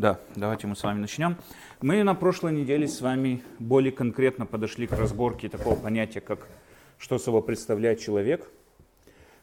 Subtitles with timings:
[0.00, 1.36] Да, давайте мы с вами начнем.
[1.82, 6.48] Мы на прошлой неделе с вами более конкретно подошли к разборке такого понятия, как
[6.96, 8.50] что собой представляет человек.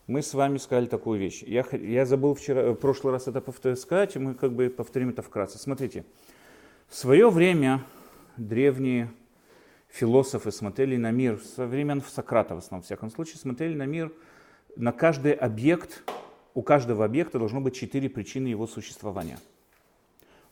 [0.08, 1.44] Мы с вами сказали такую вещь.
[1.44, 5.10] Я, я забыл вчера, в прошлый раз это повторить, сказать, и мы как бы повторим
[5.10, 5.60] это вкратце.
[5.60, 6.06] Смотрите,
[6.88, 7.84] в свое время
[8.36, 9.12] древние
[9.90, 14.12] философы смотрели на мир, со времен Сократа в основном, в всяком случае, смотрели на мир,
[14.76, 16.02] на каждый объект,
[16.56, 19.38] у каждого объекта должно быть четыре причины его существования–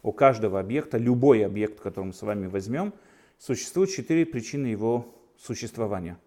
[0.05, 2.93] у каждого объекта, любой объект, который мы с вами возьмем,
[3.39, 6.19] существует четыре причины его существования.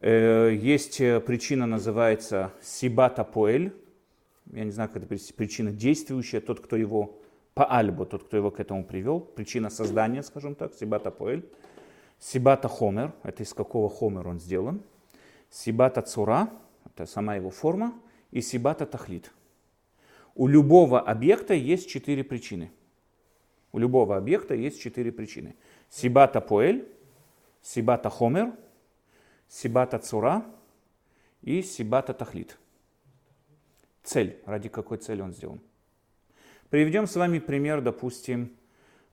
[0.00, 3.72] Э, есть э, причина, называется сибата поэль.
[4.52, 7.16] Я не знаю, как это причина действующая, тот, кто его
[7.54, 9.20] по альбу, тот, кто его к этому привел.
[9.20, 11.48] Причина создания, скажем так, сибата поэль.
[12.18, 14.82] Сибата хомер, это из какого хомер он сделан.
[15.48, 16.50] Сибата цура,
[16.86, 17.94] это сама его форма.
[18.32, 19.30] И сибата тахлит–
[20.34, 22.70] у любого объекта есть четыре причины.
[23.72, 25.56] У любого объекта есть четыре причины.
[25.88, 26.88] Сибата поэль,
[27.62, 28.52] сибата хомер,
[29.48, 30.44] сибата цура
[31.42, 32.58] и сибата тахлит.
[34.02, 35.60] Цель, ради какой цели он сделан.
[36.70, 38.50] Приведем с вами пример, допустим,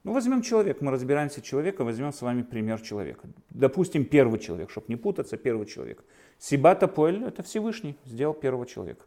[0.03, 3.29] ну возьмем человека, мы разбираемся человека, возьмем с вами пример человека.
[3.51, 6.03] Допустим, первый человек, чтобы не путаться, первый человек.
[6.39, 9.05] Сибата Поэль– это Всевышний, сделал первого человека.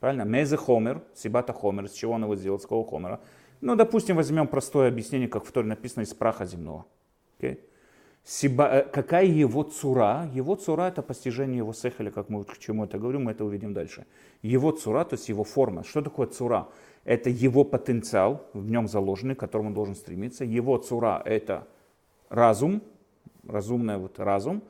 [0.00, 0.22] Правильно?
[0.22, 3.20] Мезе хомер, сибата хомер, с чего он его сделал, с какого хомера.
[3.60, 6.84] Ну, допустим, возьмем простое объяснение, как в Торе написано, из праха земного.
[7.38, 7.58] Okay?
[8.24, 10.28] Сиба, э, какая его цура?
[10.34, 13.72] Его цура это постижение его сехеля, как мы к чему это говорим, мы это увидим
[13.72, 14.04] дальше.
[14.42, 15.84] Его цура, то есть его форма.
[15.84, 16.68] Что такое цура?
[17.04, 20.44] Это его потенциал, в нем заложенный, к которому он должен стремиться.
[20.44, 21.68] Его цура это
[22.28, 22.82] разум,
[23.46, 24.64] разумный вот разум.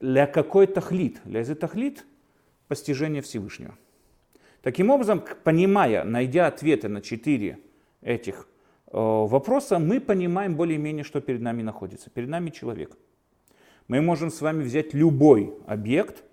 [0.00, 1.20] Для какой тахлит?
[1.24, 2.04] Для тахлит
[2.66, 3.78] постижение Всевышнего.
[4.66, 7.60] Таким образом, понимая, найдя ответы на четыре
[8.02, 8.48] этих
[8.88, 12.10] э, вопроса, мы понимаем более-менее, что перед нами находится.
[12.10, 12.98] Перед нами человек.
[13.86, 16.24] Мы можем с вами взять любой объект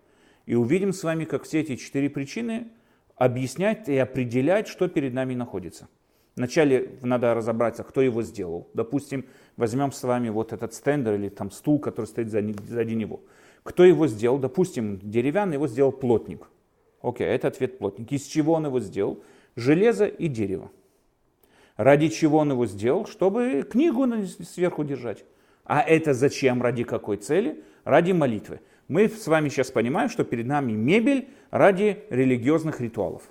[0.48, 2.70] и увидим с вами, как все эти четыре причины
[3.16, 5.88] объяснять и определять, что перед нами находится.
[6.36, 8.68] Вначале надо разобраться, кто его сделал.
[8.74, 9.26] Допустим,
[9.58, 13.22] возьмем с вами вот этот стендер или там стул, который стоит сзади него.
[13.62, 14.40] Кто его сделал?
[14.40, 16.48] Допустим, деревянный его сделал плотник.
[17.04, 18.12] Окей, это ответ плотник.
[18.14, 19.22] Из чего он его сделал?
[19.56, 20.72] Железо и дерево.
[21.76, 23.06] Ради чего он его сделал?
[23.06, 25.26] Чтобы книгу сверху держать.
[25.66, 26.64] А это зачем?
[26.64, 27.62] Ради какой цели?
[27.84, 28.62] Ради молитвы.
[28.88, 33.24] Мы с вами сейчас понимаем, что перед нами мебель ради религиозных ритуалов.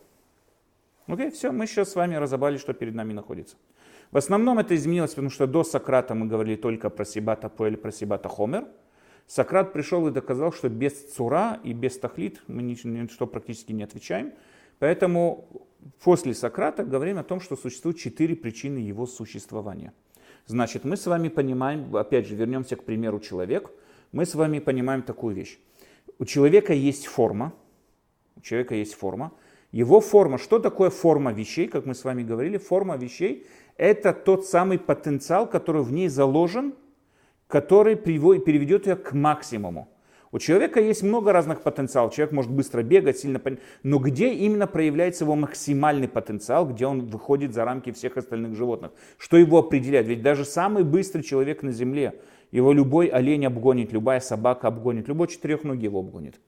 [1.06, 3.56] Окей, все, мы сейчас с вами разобрали, что перед нами находится.
[4.10, 7.90] В основном это изменилось, потому что до Сократа мы говорили только про Сибата Поэль, про
[7.90, 8.66] Сибата Хомер–
[9.26, 14.32] Сократ пришел и доказал, что без цура и без тахлит мы ничто практически не отвечаем.
[14.78, 15.66] Поэтому
[16.02, 19.92] после Сократа говорим о том, что существует четыре причины его существования.
[20.46, 23.70] Значит, мы с вами понимаем, опять же, вернемся к примеру человек,
[24.10, 25.58] мы с вами понимаем такую вещь.
[26.18, 27.54] У человека есть форма,
[28.36, 29.32] у человека есть форма.
[29.70, 33.46] Его форма, что такое форма вещей, как мы с вами говорили, форма вещей–
[33.76, 36.74] это тот самый потенциал, который в ней заложен
[37.52, 39.86] который переведет ее к максимуму.
[40.30, 42.14] У человека есть много разных потенциалов.
[42.14, 43.42] Человек может быстро бегать, сильно...
[43.82, 48.92] Но где именно проявляется его максимальный потенциал, где он выходит за рамки всех остальных животных?
[49.18, 50.06] Что его определяет?
[50.06, 52.14] Ведь даже самый быстрый человек на Земле,
[52.52, 56.40] его любой олень обгонит, любая собака обгонит, любой четырехногий его обгонит.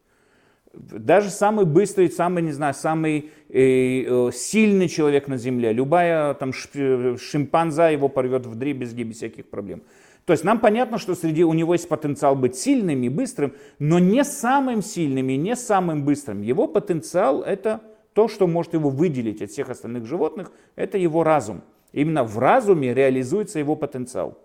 [0.73, 6.55] Даже самый быстрый, самый, не знаю, самый э, э, сильный человек на Земле, любая там
[6.55, 9.83] шимпанза его порвет в дребезги без всяких проблем.
[10.25, 13.99] То есть нам понятно, что среди у него есть потенциал быть сильным и быстрым, но
[13.99, 16.41] не самым сильным и не самым быстрым.
[16.41, 17.83] Его потенциал это
[18.15, 21.63] то, что может его выделить от всех остальных животных, это его разум.
[21.93, 24.39] Именно в разуме реализуется его потенциал.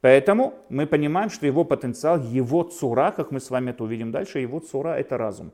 [0.00, 4.40] Поэтому мы понимаем, что его потенциал, его цура, как мы с вами это увидим дальше,
[4.40, 5.52] его цура это разум.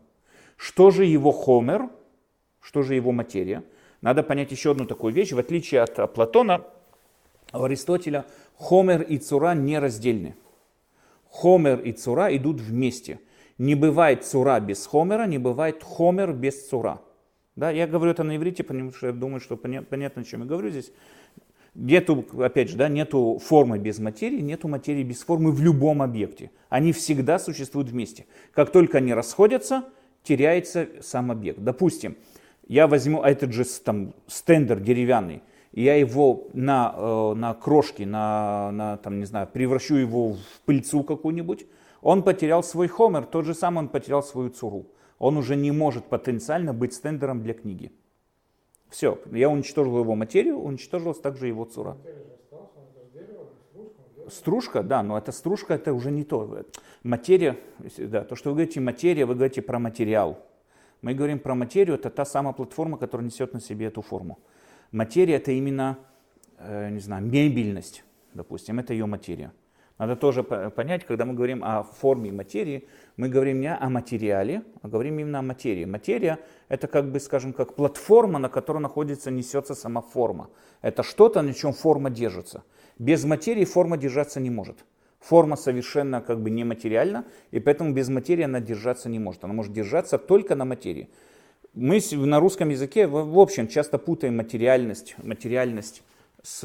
[0.56, 1.88] Что же его хомер,
[2.60, 3.62] что же его материя?
[4.00, 5.32] Надо понять еще одну такую вещь.
[5.32, 6.64] В отличие от Платона,
[7.52, 8.24] Аристотеля
[8.62, 10.36] Хомер и Цура нераздельны.
[11.28, 13.18] Хомер и Цура идут вместе.
[13.58, 17.00] Не бывает Цура без Хомера, не бывает Хомер без Цура.
[17.56, 20.46] Да, я говорю это на иврите, потому что я думаю, что понятно, о чем я
[20.46, 20.92] говорю здесь.
[21.74, 26.52] Нету, опять же, да, нету формы без материи, нету материи без формы в любом объекте.
[26.68, 28.26] Они всегда существуют вместе.
[28.52, 29.86] Как только они расходятся,
[30.22, 31.58] теряется сам объект.
[31.58, 32.16] Допустим,
[32.68, 38.96] я возьму этот же там, стендер деревянный, я его на, э, на крошки, на, на,
[38.98, 41.66] там, не знаю, превращу его в пыльцу какую-нибудь,
[42.02, 44.86] он потерял свой хомер, тот же самый он потерял свою цуру.
[45.18, 47.92] Он уже не может потенциально быть стендером для книги.
[48.90, 51.96] Все, я уничтожил его материю, уничтожилась также его цура.
[54.28, 56.64] Стружка, да, но это стружка, это уже не то.
[57.02, 57.58] Материя,
[57.98, 60.38] да, то, что вы говорите материя, вы говорите про материал.
[61.00, 64.38] Мы говорим про материю, это та самая платформа, которая несет на себе эту форму.
[64.92, 65.98] Материя это именно,
[66.58, 68.04] э, не знаю, мебельность,
[68.34, 69.52] допустим, это ее материя.
[69.98, 74.88] Надо тоже понять, когда мы говорим о форме материи, мы говорим не о материале, а
[74.88, 75.84] говорим именно о материи.
[75.84, 80.50] Материя– это как бы, скажем, как платформа, на которой находится, несется сама форма.
[80.80, 82.64] Это что-то, на чем форма держится.
[82.98, 84.84] Без материи форма держаться не может.
[85.20, 89.44] Форма совершенно как бы нематериальна, и поэтому без материи она держаться не может.
[89.44, 91.10] Она может держаться только на материи.
[91.74, 96.02] Мы на русском языке, в общем, часто путаем материальность, материальность
[96.42, 96.60] с,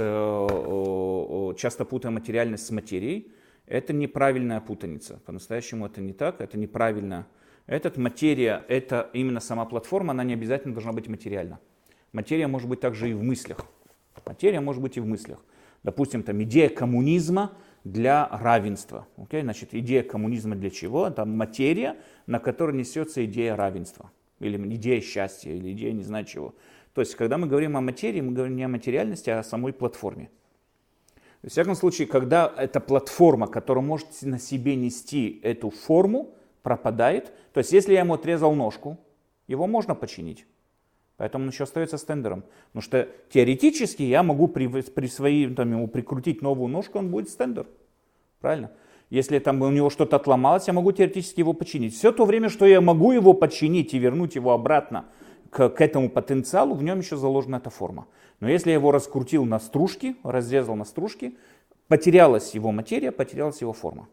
[1.57, 3.31] часто путаем материальность с материей.
[3.67, 5.21] Это неправильная путаница.
[5.25, 7.25] По-настоящему это не так, это неправильно.
[7.67, 11.59] Этот материя, это именно сама платформа, она не обязательно должна быть материальна.
[12.11, 13.65] Материя может быть также и в мыслях.
[14.25, 15.39] Материя может быть и в мыслях.
[15.83, 17.53] Допустим, там идея коммунизма
[17.85, 19.07] для равенства.
[19.15, 19.41] Okay?
[19.41, 21.07] Значит, идея коммунизма для чего?
[21.07, 21.95] Это материя,
[22.25, 24.11] на которой несется идея равенства.
[24.39, 26.53] Или идея счастья, или идея не знаю чего.
[26.93, 29.73] То есть, когда мы говорим о материи, мы говорим не о материальности, а о самой
[29.73, 30.29] платформе.
[31.43, 37.59] В всяком случае, когда эта платформа, которая может на себе нести эту форму, пропадает, то
[37.59, 38.97] есть если я ему отрезал ножку,
[39.47, 40.45] его можно починить.
[41.17, 42.43] Поэтому он еще остается стендером.
[42.67, 47.29] Потому что теоретически я могу при, при своей, там, ему прикрутить новую ножку, он будет
[47.29, 47.67] стендер.
[48.39, 48.71] Правильно?
[49.09, 51.95] Если там у него что-то отломалось, я могу теоретически его починить.
[51.95, 55.05] Все то время, что я могу его починить и вернуть его обратно
[55.49, 58.07] к, к этому потенциалу, в нем еще заложена эта форма.
[58.39, 61.37] Но если я его раскрутил на стружки, разрезал на стружки,
[61.87, 64.09] потерялась его материя, потерялась его форма.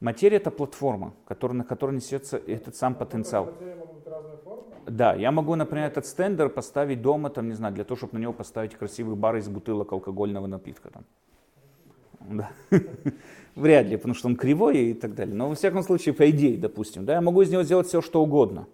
[0.00, 3.52] Материя это платформа, который, на которой несется этот сам потенциал.
[4.86, 8.22] Да, я могу, например, этот стендер поставить дома, там, не знаю, для того, чтобы на
[8.22, 10.90] него поставить красивый бар из бутылок алкогольного напитка.
[10.90, 11.04] Там.
[12.20, 12.50] Да.
[13.54, 15.34] Вряд ли, потому что он кривой и так далее.
[15.34, 18.22] Но во всяком случае, по идее, допустим, да, я могу из него сделать все, что
[18.22, 18.66] угодно.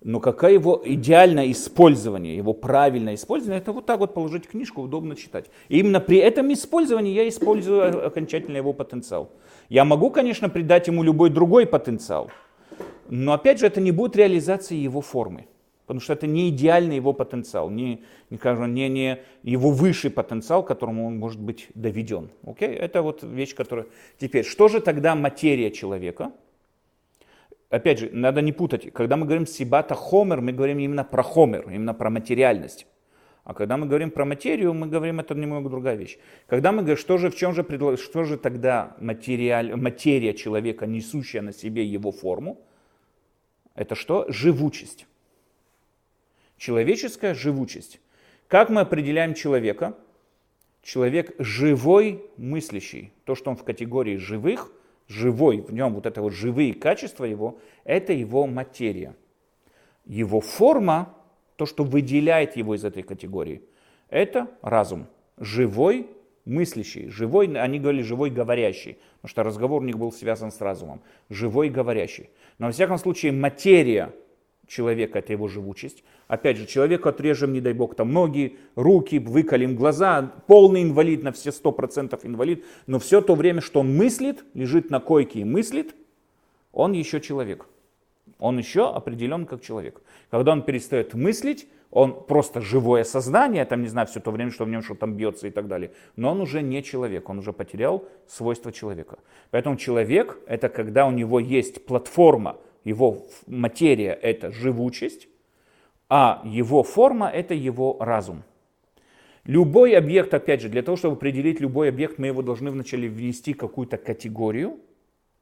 [0.00, 5.16] Но какое его идеальное использование, его правильное использование, это вот так вот положить книжку, удобно
[5.16, 5.46] читать.
[5.68, 9.32] И именно при этом использовании я использую окончательно его потенциал.
[9.68, 12.30] Я могу, конечно, придать ему любой другой потенциал,
[13.08, 15.46] но опять же это не будет реализацией его формы
[15.88, 20.62] потому что это не идеальный его потенциал, не, не, скажем, не, не его высший потенциал,
[20.62, 22.28] к которому он может быть доведен.
[22.44, 22.66] Okay?
[22.66, 23.86] Это вот вещь, которая...
[24.18, 26.30] Теперь, что же тогда материя человека?
[27.70, 31.70] Опять же, надо не путать, когда мы говорим сибата хомер, мы говорим именно про хомер,
[31.70, 32.86] именно про материальность.
[33.44, 36.18] А когда мы говорим про материю, мы говорим, это немного другая вещь.
[36.48, 37.64] Когда мы говорим, что же, в чем же,
[37.96, 42.58] что же тогда материаль, материя человека, несущая на себе его форму,
[43.74, 44.26] это что?
[44.28, 45.06] Живучесть.
[46.58, 48.00] Человеческая живучесть.
[48.48, 49.96] Как мы определяем человека?
[50.82, 53.12] Человек живой, мыслящий.
[53.24, 54.72] То, что он в категории живых,
[55.06, 59.14] живой, в нем вот это вот живые качества его, это его материя.
[60.04, 61.14] Его форма,
[61.56, 63.62] то, что выделяет его из этой категории,
[64.08, 65.06] это разум.
[65.38, 66.08] Живой,
[66.44, 71.02] мыслящий, живой, они говорили живой говорящий, потому что разговор у них был связан с разумом.
[71.28, 72.30] Живой говорящий.
[72.58, 74.12] Но во всяком случае материя
[74.66, 76.04] человека, это его живучесть.
[76.28, 81.32] Опять же, человеку отрежем, не дай бог, там ноги, руки, выколем глаза, полный инвалид на
[81.32, 85.44] все сто процентов инвалид, но все то время, что он мыслит, лежит на койке и
[85.44, 85.94] мыслит,
[86.70, 87.66] он еще человек.
[88.38, 90.02] Он еще определен как человек.
[90.30, 94.66] Когда он перестает мыслить, он просто живое сознание, там не знаю, все то время, что
[94.66, 95.92] в нем что там бьется и так далее.
[96.16, 99.18] Но он уже не человек, он уже потерял свойства человека.
[99.50, 105.28] Поэтому человек это когда у него есть платформа, его материя это живучесть,
[106.08, 108.42] а его форма это его разум.
[109.44, 113.54] Любой объект, опять же, для того, чтобы определить любой объект, мы его должны вначале ввести
[113.54, 114.78] какую-то категорию,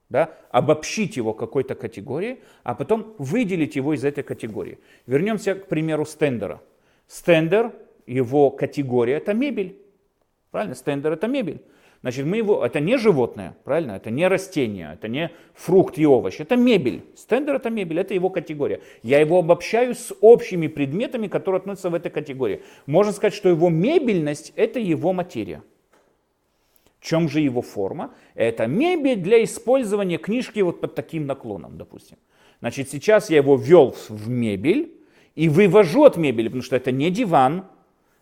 [0.08, 4.78] да, обобщить его какой-то категории, а потом выделить его из этой категории.
[5.06, 6.62] Вернемся к примеру стендера.
[7.08, 7.72] Стендер,
[8.06, 9.80] его категория это мебель.
[10.52, 10.76] Правильно?
[10.76, 11.62] Стендер это мебель.
[12.06, 13.96] Значит, мы его, это не животное, правильно?
[13.96, 17.02] Это не растение, это не фрукт и овощ, это мебель.
[17.16, 18.80] Стендер это мебель, это его категория.
[19.02, 22.62] Я его обобщаю с общими предметами, которые относятся в этой категории.
[22.86, 25.64] Можно сказать, что его мебельность это его материя.
[27.00, 28.14] В чем же его форма?
[28.36, 32.18] Это мебель для использования книжки вот под таким наклоном, допустим.
[32.60, 34.94] Значит, сейчас я его ввел в мебель
[35.34, 37.64] и вывожу от мебели, потому что это не диван,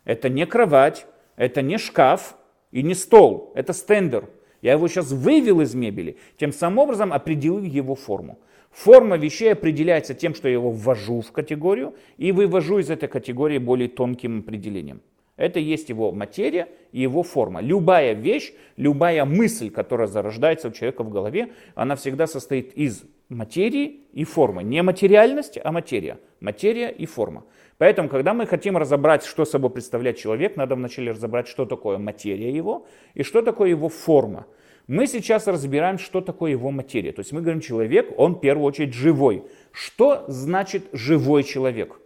[0.05, 2.35] это не кровать, это не шкаф,
[2.75, 4.27] и не стол, это стендер.
[4.61, 8.37] Я его сейчас вывел из мебели, тем самым образом определил его форму.
[8.69, 13.59] Форма вещей определяется тем, что я его ввожу в категорию и вывожу из этой категории
[13.59, 14.99] более тонким определением.
[15.37, 17.61] Это есть его материя и его форма.
[17.61, 24.01] Любая вещь, любая мысль, которая зарождается у человека в голове, она всегда состоит из материи
[24.11, 24.63] и формы.
[24.63, 26.19] Не материальность, а материя.
[26.41, 27.45] Материя и форма.
[27.77, 32.51] Поэтому, когда мы хотим разобрать, что собой представляет человек, надо вначале разобрать, что такое материя
[32.51, 34.45] его и что такое его форма.
[34.87, 37.11] Мы сейчас разбираем, что такое его материя.
[37.11, 39.43] То есть мы говорим, человек, он в первую очередь живой.
[39.71, 41.99] Что значит живой человек?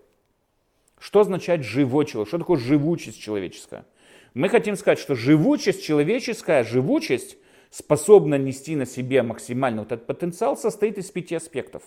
[0.98, 2.30] Что означает живой человек?
[2.30, 3.86] Что такое живучесть человеческая?
[4.34, 7.38] Мы хотим сказать, что живучесть человеческая, живучесть
[7.70, 11.84] способна нести на себе максимально вот этот потенциал, состоит из пяти аспектов.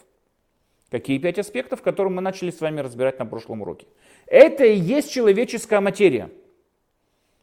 [0.93, 3.87] Какие пять аспектов, которые мы начали с вами разбирать на прошлом уроке?
[4.27, 6.29] Это и есть человеческая материя.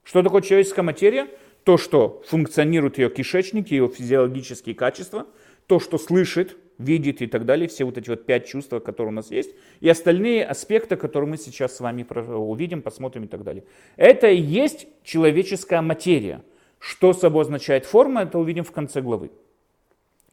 [0.03, 1.27] Что такое человеческая материя?
[1.63, 5.25] То, что функционирует ее кишечник, ее физиологические качества,
[5.65, 9.15] то, что слышит, видит и так далее, все вот эти вот пять чувств, которые у
[9.15, 13.63] нас есть, и остальные аспекты, которые мы сейчас с вами увидим, посмотрим и так далее.
[13.95, 16.43] Это и есть человеческая материя.
[16.77, 19.31] Что собой означает форма, это увидим в конце главы.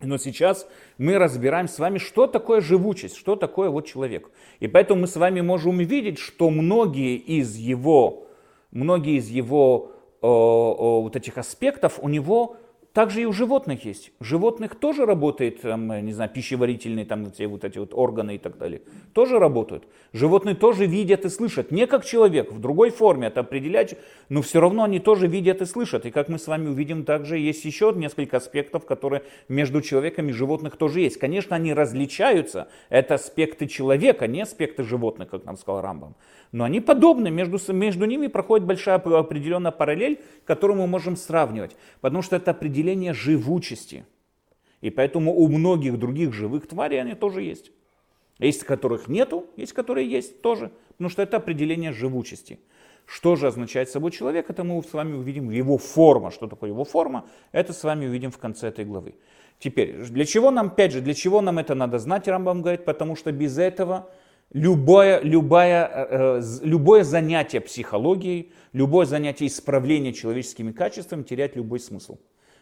[0.00, 4.30] Но сейчас мы разбираем с вами, что такое живучесть, что такое вот человек.
[4.60, 8.26] И поэтому мы с вами можем увидеть, что многие из его,
[8.72, 12.56] многие из его о, о, вот этих аспектов у него
[12.96, 14.10] также и у животных есть.
[14.20, 18.38] У животных тоже работает, там, не знаю, пищеварительные там эти вот эти вот органы и
[18.38, 18.80] так далее.
[19.12, 19.84] Тоже работают.
[20.14, 21.70] Животные тоже видят и слышат.
[21.70, 23.98] Не как человек, в другой форме это определять,
[24.30, 26.06] но все равно они тоже видят и слышат.
[26.06, 30.32] И как мы с вами увидим, также есть еще несколько аспектов, которые между человеком и
[30.32, 31.18] животных тоже есть.
[31.18, 32.68] Конечно, они различаются.
[32.88, 36.14] Это аспекты человека, не аспекты животных, как нам сказал Рамбам.
[36.52, 42.22] Но они подобны, между, между ними проходит большая определенная параллель, которую мы можем сравнивать, потому
[42.22, 44.06] что это определение живучести.
[44.80, 47.72] И поэтому у многих других живых тварей они тоже есть.
[48.38, 52.60] Есть которых нету, есть которые есть тоже, потому что это определение живучести.
[53.06, 56.30] Что же означает собой человек, это мы с вами увидим его форма.
[56.30, 59.14] Что такое его форма, это с вами увидим в конце этой главы.
[59.58, 63.16] Теперь, для чего нам, опять же, для чего нам это надо знать, Рамбам говорит, потому
[63.16, 64.10] что без этого
[64.52, 72.18] любое, любое, э, э, любое занятие психологией, любое занятие исправления человеческими качествами теряет любой смысл.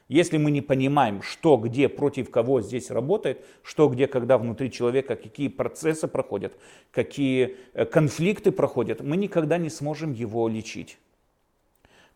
[0.09, 5.17] Если мы не понимаем, что, где, против кого здесь работает, что, где, когда внутри человека,
[5.17, 6.53] какие процессы проходят,
[6.91, 10.99] какие э, конфликты проходят, мы никогда не сможем его лечить.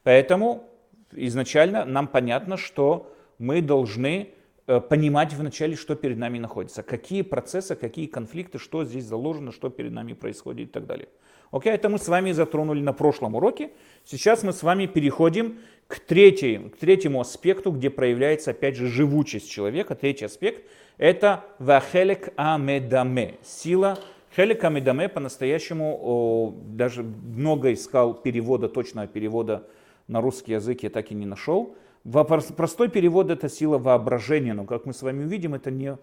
[0.02, 0.68] Поэтому
[1.12, 4.34] изначально нам понятно, что мы должны
[4.68, 9.70] Э, понимать вначале, что перед нами находится, какие процессы, какие конфликты, что здесь заложено, что
[9.70, 11.08] перед нами происходит и так далее.
[11.50, 13.70] Окей, это мы с вами затронули на прошлом уроке.
[14.04, 19.50] Сейчас мы с вами переходим к, третьей, к третьему аспекту, где проявляется опять же живучесть
[19.50, 19.94] человека.
[19.94, 20.64] Третий аспект
[20.98, 23.98] это вахелек амедаме, сила
[24.36, 29.66] Хелек амедаме по-настоящему, даже много искал перевода, точного перевода
[30.06, 31.74] на русский язык я так и не нашел.
[32.04, 35.96] Простой перевод это сила воображения, но как мы с вами увидим, это не,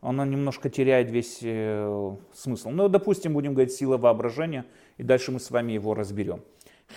[0.00, 2.70] она немножко теряет весь э, смысл.
[2.70, 4.64] Ну, допустим, будем говорить сила воображения,
[4.96, 6.42] и дальше мы с вами его разберем.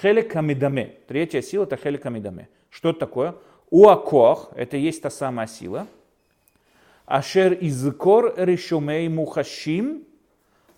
[0.02, 0.98] Хеликамидаме.
[1.08, 2.48] Третья сила это хеликамидаме.
[2.70, 3.36] Что это такое?
[3.70, 5.88] Уакох, это есть та самая сила.
[7.06, 10.06] Ашер изкор решумей мухашим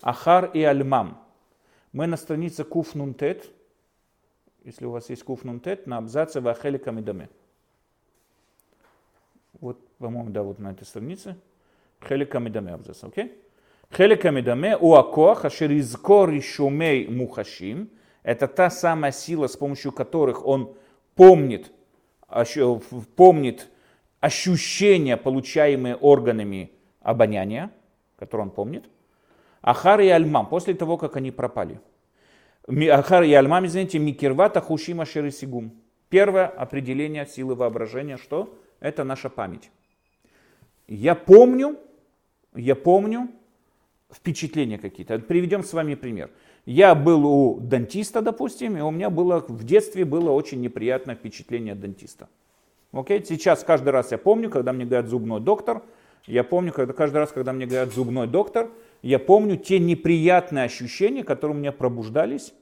[0.00, 1.20] ахар и альмам.
[1.92, 3.50] Мы на странице куфнунтет,
[4.64, 7.28] если у вас есть куфнунтет, на абзаце вахеликамидаме.
[9.60, 11.36] Вот, по-моему, да, вот на этой странице.
[12.08, 13.32] Хелика медаме абзац, окей?
[13.92, 17.90] Хелика медаме у акоах ашер изкор шумей мухашим.
[18.22, 20.74] Это та самая сила, с помощью которых он
[21.14, 21.70] помнит,
[23.16, 23.68] помнит
[24.20, 27.70] ощущения, получаемые органами обоняния,
[28.16, 28.84] которые он помнит.
[29.60, 31.80] Ахар и Альмам, после того, как они пропали.
[32.66, 35.72] Ахар и Альмам, извините, Микирвата Хушима Шересигум.
[36.08, 38.58] Первое определение силы воображения, что?
[38.84, 39.70] это наша память.
[40.86, 41.78] Я помню,
[42.54, 43.28] я помню
[44.12, 45.18] впечатления какие-то.
[45.18, 46.30] Приведем с вами пример.
[46.66, 51.72] Я был у дантиста, допустим, и у меня было в детстве было очень неприятное впечатление
[51.72, 52.28] от дантиста.
[52.92, 53.24] Окей?
[53.24, 55.82] Сейчас каждый раз я помню, когда мне говорят зубной доктор,
[56.26, 58.70] я помню, когда, каждый раз, когда мне говорят зубной доктор,
[59.02, 62.54] я помню те неприятные ощущения, которые у меня пробуждались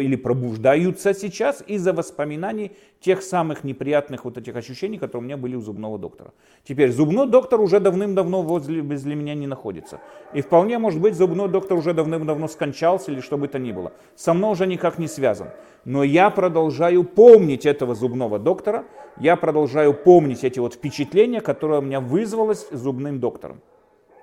[0.00, 5.56] или пробуждаются сейчас из-за воспоминаний тех самых неприятных вот этих ощущений, которые у меня были
[5.56, 6.32] у зубного доктора.
[6.64, 10.00] Теперь зубной доктор уже давным-давно возле, возле меня не находится.
[10.34, 13.92] И вполне может быть зубной доктор уже давным-давно скончался или что бы то ни было.
[14.14, 15.48] Со мной уже никак не связан.
[15.84, 18.84] Но я продолжаю помнить этого зубного доктора,
[19.18, 23.60] я продолжаю помнить эти вот впечатления, которые у меня вызвалось зубным доктором.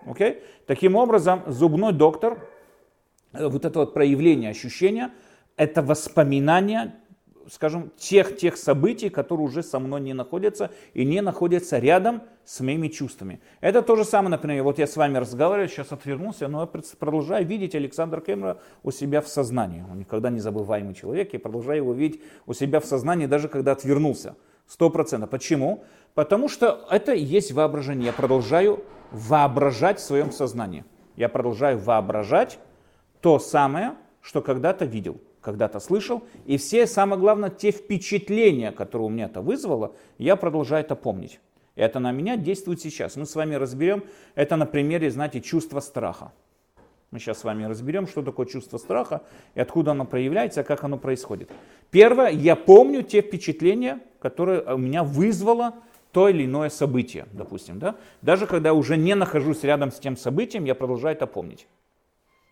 [0.05, 0.41] Okay?
[0.65, 2.37] Таким образом, зубной доктор,
[3.33, 5.11] вот это вот проявление ощущения,
[5.57, 6.93] это воспоминание
[7.49, 12.59] скажем, тех, тех событий, которые уже со мной не находятся и не находятся рядом с
[12.61, 13.41] моими чувствами.
[13.61, 17.45] Это то же самое, например, вот я с вами разговариваю, сейчас отвернулся, но я продолжаю
[17.45, 19.85] видеть Александра Кемера у себя в сознании.
[19.89, 23.73] Он никогда не забываемый человек, я продолжаю его видеть у себя в сознании, даже когда
[23.73, 24.35] отвернулся.
[24.65, 25.29] Сто процентов.
[25.29, 25.83] Почему?
[26.13, 28.07] Потому что это и есть воображение.
[28.07, 30.85] Я продолжаю воображать в своем сознании.
[31.17, 32.59] Я продолжаю воображать
[33.23, 39.09] то самое, что когда-то видел когда-то слышал, и все, самое главное, те впечатления, которые у
[39.09, 41.41] меня это вызвало, я продолжаю это помнить.
[41.75, 43.17] Это на меня действует сейчас.
[43.17, 46.31] Мы с вами разберем это на примере, знаете, чувства страха.
[47.11, 49.21] Мы сейчас с вами разберем, что такое чувство страха
[49.53, 51.51] и откуда оно проявляется, как оно происходит.
[51.91, 55.73] Первое, я помню те впечатления, которые у меня вызвало
[56.13, 57.79] то или иное событие, допустим.
[57.79, 57.95] Да?
[58.21, 61.67] Даже когда уже не нахожусь рядом с тем событием, я продолжаю это помнить.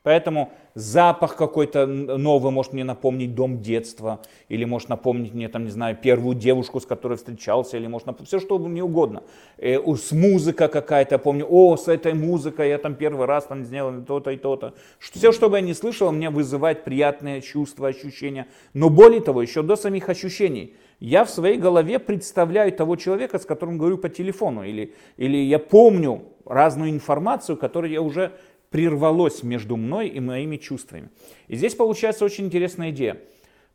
[0.04, 5.70] Поэтому запах какой-то новый может мне напомнить дом детства, или может напомнить мне, там, не
[5.70, 9.22] знаю, первую девушку, с которой встречался, или может напомнить все, что мне угодно.
[9.58, 13.64] Э, с музыка какая-то, я помню, о, с этой музыкой я там первый раз там
[13.64, 14.74] сделал то-то и то-то.
[14.98, 18.48] Все, что бы я не слышал, мне вызывает приятные чувства, ощущения.
[18.74, 23.46] Но более того, еще до самих ощущений, я в своей голове представляю того человека, с
[23.46, 28.34] которым говорю по телефону, или, или я помню разную информацию, которую я уже
[28.72, 31.10] прервалось между мной и моими чувствами.
[31.48, 33.22] И здесь получается очень интересная идея.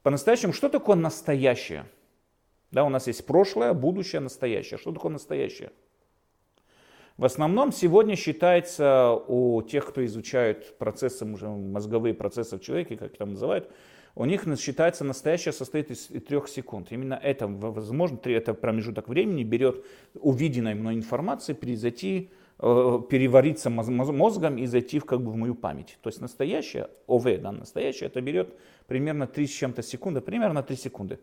[0.03, 1.85] По-настоящему, что такое настоящее?
[2.73, 4.79] Да, у нас есть прошлое, будущее, настоящее.
[4.79, 5.71] Что такое настоящее?
[7.19, 13.31] В основном сегодня считается у тех, кто изучает процессы, мозговые процессы в человеке, как там
[13.31, 13.71] называют,
[14.15, 16.91] у них считается настоящее состоит из трех секунд.
[16.91, 19.85] Именно это, возможно, это промежуток времени берет
[20.15, 25.99] увиденной мной информации, Э, перевариться мозгом и зайти в, как бы, в мою память.
[26.03, 28.55] То есть настоящее, ОВ, да, настоящее, это берет
[28.87, 31.19] примерно 3 с чем-то секунды, примерно 3 секунды.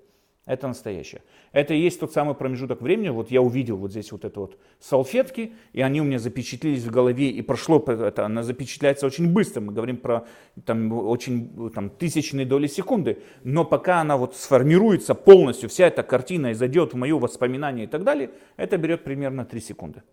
[0.46, 1.22] Это настоящее.
[1.54, 3.08] Это и есть тот самый промежуток времени.
[3.08, 6.92] Вот я увидел вот здесь вот это вот салфетки, и они у меня запечатлелись в
[6.92, 9.62] голове, и прошло это, она запечатляется очень быстро.
[9.62, 10.28] Мы говорим про
[10.66, 13.20] там, очень там, тысячные доли секунды.
[13.46, 17.88] Но пока она вот сформируется полностью, вся эта картина и зайдет в мое воспоминание и
[17.88, 20.04] так далее, это берет примерно 3 секунды.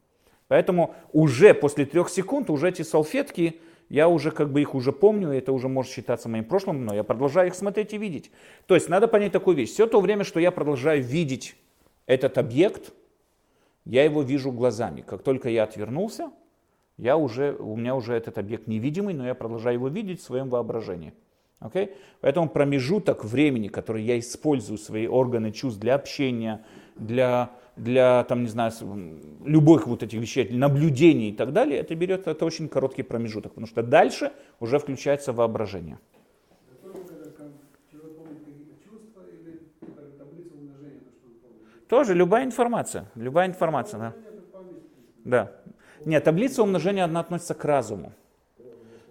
[0.50, 5.30] Поэтому уже после трех секунд уже эти салфетки, я уже как бы их уже помню,
[5.30, 8.32] это уже может считаться моим прошлым, но я продолжаю их смотреть и видеть.
[8.66, 9.70] То есть надо понять такую вещь.
[9.70, 11.54] Все то время, что я продолжаю видеть
[12.06, 12.92] этот объект,
[13.84, 15.02] я его вижу глазами.
[15.02, 16.32] Как только я отвернулся,
[16.96, 20.48] я уже, у меня уже этот объект невидимый, но я продолжаю его видеть в своем
[20.48, 21.14] воображении.
[21.60, 21.94] Okay?
[22.22, 26.64] Поэтому промежуток времени, который я использую свои органы чувств для общения,
[26.96, 28.72] для для, там, не знаю,
[29.44, 33.66] любых вот этих вещей, наблюдений и так далее, это берет, это очень короткий промежуток, потому
[33.66, 35.98] что дальше уже включается воображение.
[41.88, 44.14] Тоже любая информация, любая информация, да.
[45.24, 45.52] Да.
[46.04, 48.12] Нет, таблица умножения, она относится к разуму.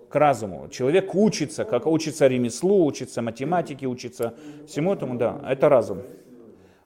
[0.10, 0.70] К разуму.
[0.70, 4.34] Человек учится, как учится ремеслу, учится математике, учится
[4.66, 6.00] всему этому, да, это разум.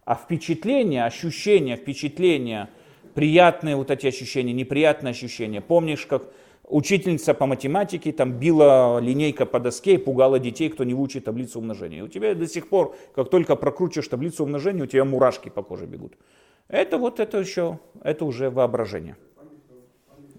[0.05, 2.69] А впечатления, ощущения, впечатления,
[3.13, 5.61] приятные вот эти ощущения, неприятные ощущения.
[5.61, 6.31] Помнишь, как
[6.63, 11.59] учительница по математике там била линейка по доске и пугала детей, кто не выучит таблицу
[11.59, 11.99] умножения.
[11.99, 15.63] И у тебя до сих пор, как только прокручиваешь таблицу умножения, у тебя мурашки по
[15.63, 16.17] коже бегут.
[16.67, 19.15] Это вот это еще, это уже воображение.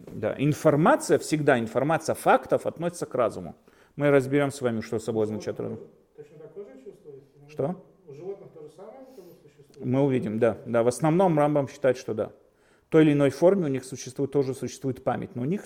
[0.06, 3.56] Да, информация, всегда информация фактов относится к разуму.
[3.96, 5.80] Мы разберем с вами, что собой означает разум.
[7.48, 7.76] Что?
[9.84, 10.58] Мы увидим, да.
[10.66, 10.82] да.
[10.82, 12.32] В основном Рамбам считает, что да.
[12.86, 15.64] В той или иной форме у них существует, тоже существует память, но у них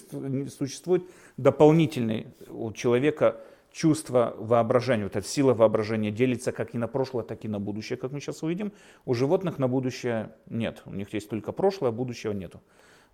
[0.51, 1.05] существует
[1.37, 3.41] дополнительный у человека
[3.73, 7.97] чувство воображения, вот эта сила воображения делится как и на прошлое, так и на будущее,
[7.97, 8.73] как мы сейчас увидим.
[9.05, 10.83] У животных на будущее нет.
[10.87, 12.61] У них есть только прошлое, а будущего нету.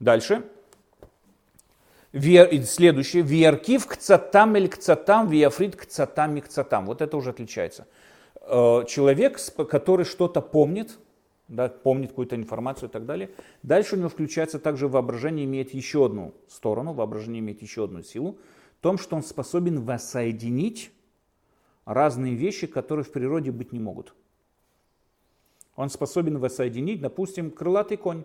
[0.00, 0.44] Дальше.
[2.12, 3.22] Вер, следующее.
[3.22, 6.86] Виаркив к цатам или к цатам, виафрит к цатам и к цатам.
[6.86, 7.86] Вот это уже отличается.
[8.46, 10.98] Э, человек, который что-то помнит,
[11.48, 13.30] да, помнит какую-то информацию и так далее.
[13.62, 18.38] Дальше у него включается также воображение, имеет еще одну сторону, воображение имеет еще одну силу,
[18.78, 20.90] в том, что он способен воссоединить
[21.84, 24.14] разные вещи, которые в природе быть не могут.
[25.76, 28.24] Он способен воссоединить, допустим, крылатый конь,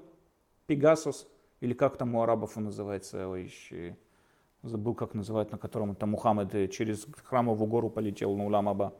[0.67, 1.27] пегасус,
[1.61, 3.51] или как там у арабов он называется, ой,
[4.63, 8.93] забыл, как называют, на котором там Мухаммед через храмовую гору полетел на Уламаба.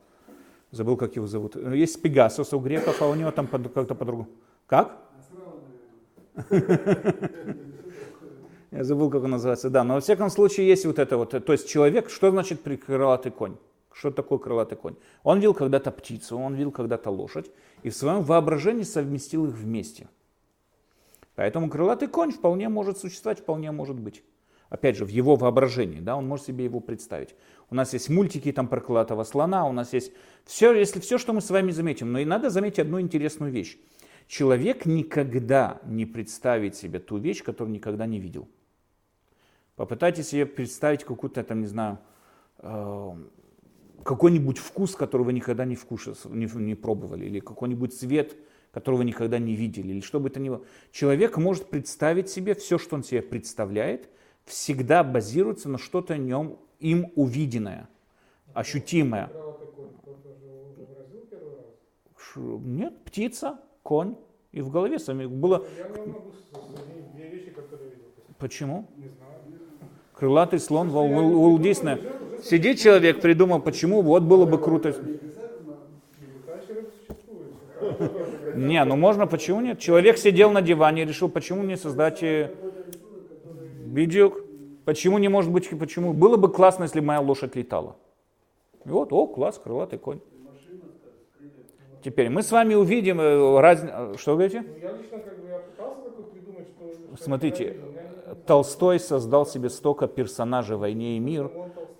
[0.70, 1.56] Забыл, как его зовут.
[1.56, 4.28] Есть Пегасус у греков, а у него там как-то по-другому.
[4.66, 4.98] Как?
[8.70, 9.68] Я забыл, как он называется.
[9.68, 11.30] Да, но во всяком случае есть вот это вот.
[11.30, 13.56] То есть человек, что значит крылатый конь?
[13.92, 14.94] Что такое крылатый конь?
[15.24, 17.50] Он видел когда-то птицу, он видел когда-то лошадь,
[17.82, 20.08] и в своем воображении совместил их вместе.
[21.34, 24.22] Поэтому крылатый конь вполне может существовать, вполне может быть.
[24.68, 27.34] Опять же, в его воображении, да, он может себе его представить.
[27.70, 30.12] У нас есть мультики там про крылатого слона, у нас есть
[30.44, 32.12] все, если все, что мы с вами заметим.
[32.12, 33.78] Но и надо заметить одну интересную вещь.
[34.26, 38.48] Человек никогда не представит себе ту вещь, которую никогда не видел.
[39.76, 42.00] Попытайтесь себе представить какую-то, там, не знаю,
[42.58, 43.12] э,
[44.04, 48.36] какой-нибудь вкус, который вы никогда не, вкушали, не, не пробовали, или какой-нибудь цвет,
[48.72, 50.64] которого вы никогда не видели, или что бы то ни было.
[50.92, 54.08] Человек может представить себе все, что он себе представляет,
[54.44, 57.88] всегда базируется на что-то нем им увиденное,
[58.54, 59.30] ощутимое.
[62.36, 64.16] Нет, птица, конь.
[64.52, 65.64] И в голове сами было...
[68.38, 68.86] Почему?
[68.96, 69.32] Не знаю.
[70.14, 71.98] Крылатый слон Уолт Диснея.
[72.42, 74.94] Сидит человек, придумал, почему, вот было бы круто.
[78.54, 79.78] Не, ну можно, почему нет?
[79.78, 82.22] Человек сидел на диване и решил, почему не создать
[83.84, 84.32] видео,
[84.84, 86.12] почему не может быть, почему?
[86.12, 87.96] Было бы классно, если моя лошадь летала.
[88.84, 90.20] И вот, о, класс, крылатый конь.
[92.02, 94.18] Теперь мы с вами увидим э, разницу.
[94.18, 94.62] Что вы говорите?
[94.62, 97.22] Ну, я лично как бы я пытался такой придумать, что...
[97.22, 97.76] Смотрите,
[98.46, 101.50] Толстой создал себе столько персонажей в «Войне и мир»,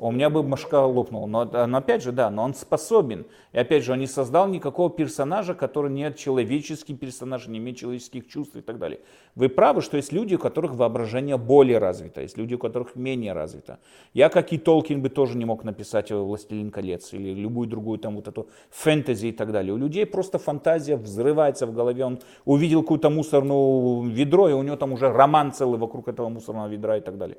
[0.00, 1.26] у меня бы башка лопнула.
[1.26, 3.26] Но, но опять же, да, но он способен.
[3.52, 8.26] И опять же, он не создал никакого персонажа, который не человеческий персонаж, не имеет человеческих
[8.26, 9.00] чувств и так далее.
[9.34, 13.32] Вы правы, что есть люди, у которых воображение более развито, есть люди, у которых менее
[13.32, 13.78] развито.
[14.14, 18.16] Я, как и Толкин, бы тоже не мог написать «Властелин колец» или любую другую там
[18.16, 19.74] вот эту фэнтези и так далее.
[19.74, 22.04] У людей просто фантазия взрывается в голове.
[22.04, 26.68] Он увидел какую-то мусорную ведро, и у него там уже роман целый вокруг этого мусорного
[26.68, 27.36] ведра и так далее.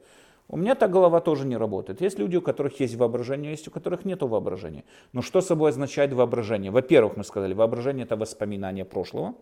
[0.51, 2.01] У меня так голова тоже не работает.
[2.01, 4.83] Есть люди, у которых есть воображение, есть у которых нет воображения.
[5.13, 6.71] Но что собой означает воображение?
[6.71, 9.35] Во-первых, мы сказали, воображение это воспоминание прошлого,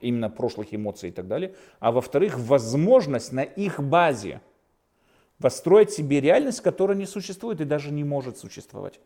[0.00, 1.54] именно прошлых эмоций и так далее.
[1.80, 4.40] А во-вторых, возможность на их базе
[5.38, 9.00] построить себе реальность, которая не существует и даже не может существовать.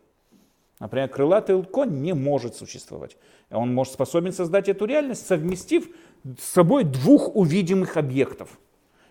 [0.79, 3.17] Например, крылатый конь не может существовать.
[3.51, 5.89] Он может способен создать эту реальность, совместив
[6.23, 8.57] с собой двух увидимых объектов–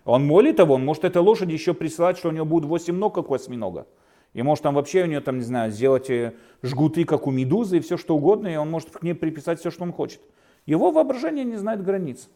[0.09, 3.15] он молит того, он может этой лошади еще присылать, что у него будет 8 ног,
[3.15, 3.87] как у осьминога.
[4.33, 7.77] И может там вообще у нее, там, не знаю, сделать э, жгуты, как у медузы,
[7.77, 10.23] и все что угодно, и он может к ней приписать все, что он хочет.
[10.65, 12.31] Его воображение не знает границ.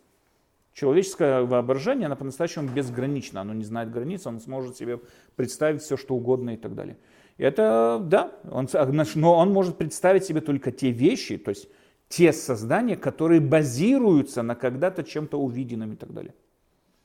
[0.75, 5.01] Человеческое воображение, оно по-настоящему безгранично, оно не знает границ, он сможет себе
[5.37, 6.99] представить все, что угодно и так далее.
[7.39, 8.69] И это, да, он,
[9.15, 11.69] но он может представить себе только те вещи, то есть
[12.11, 16.35] те создания, которые базируются на когда-то чем-то увиденном и так далее.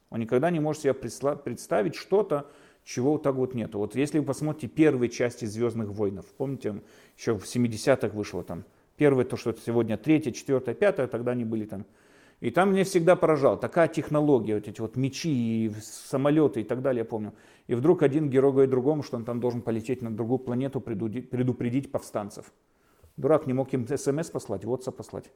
[0.09, 2.49] Он никогда не может себе представить что-то,
[2.83, 3.79] чего так вот нету.
[3.79, 6.81] Вот если вы посмотрите первые части «Звездных войнов», помните,
[7.17, 8.63] еще в 70-х вышло там,
[8.95, 11.85] первое, то, что сегодня третье, четвертое, пятое, тогда они были там.
[12.39, 16.81] И там мне всегда поражал, такая технология, вот эти вот мечи и самолеты и так
[16.81, 17.33] далее, я помню.
[17.65, 21.91] И вдруг один герой говорит другому, что он там должен полететь на другую планету, предупредить
[21.91, 22.53] повстанцев.
[23.17, 25.31] Дурак не мог им смс послать, WhatsApp послать.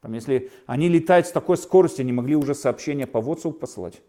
[0.00, 4.02] Там, если они летают с такой скоростью, они могли уже сообщения по WhatsApp посылать.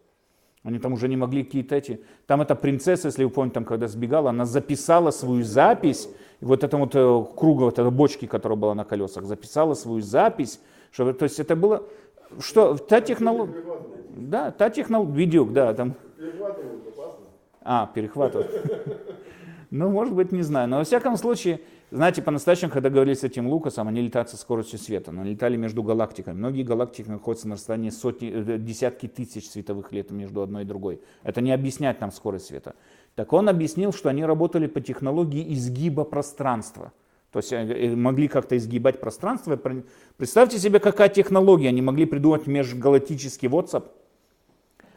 [0.68, 1.98] Они там уже не могли какие-то эти...
[2.26, 6.10] Там эта принцесса, если вы помните, там, когда сбегала, она записала свою запись,
[6.42, 10.02] и вот это вот э, круга, вот этой бочки, которая была на колесах, записала свою
[10.02, 11.84] запись, чтобы, то есть это было...
[12.38, 13.64] Что, та технология...
[14.14, 15.14] Да, та технология...
[15.14, 15.94] Видео, да, там...
[17.62, 18.50] А, перехватывать.
[19.70, 20.68] Ну, может быть, не знаю.
[20.68, 24.78] Но во всяком случае, знаете, по-настоящему, когда говорили с этим Лукасом, они летают со скоростью
[24.78, 26.36] света, но летали между галактиками.
[26.36, 31.00] Многие галактики находятся на расстоянии сотни, э, десятки тысяч световых лет между одной и другой.
[31.22, 32.74] Это не объясняет нам скорость света.
[33.14, 36.92] Так он объяснил, что они работали по технологии изгиба пространства.
[37.32, 39.58] То есть э, э, могли как-то изгибать пространство.
[40.18, 41.68] Представьте себе, какая технология.
[41.68, 43.86] Они могли придумать межгалактический WhatsApp.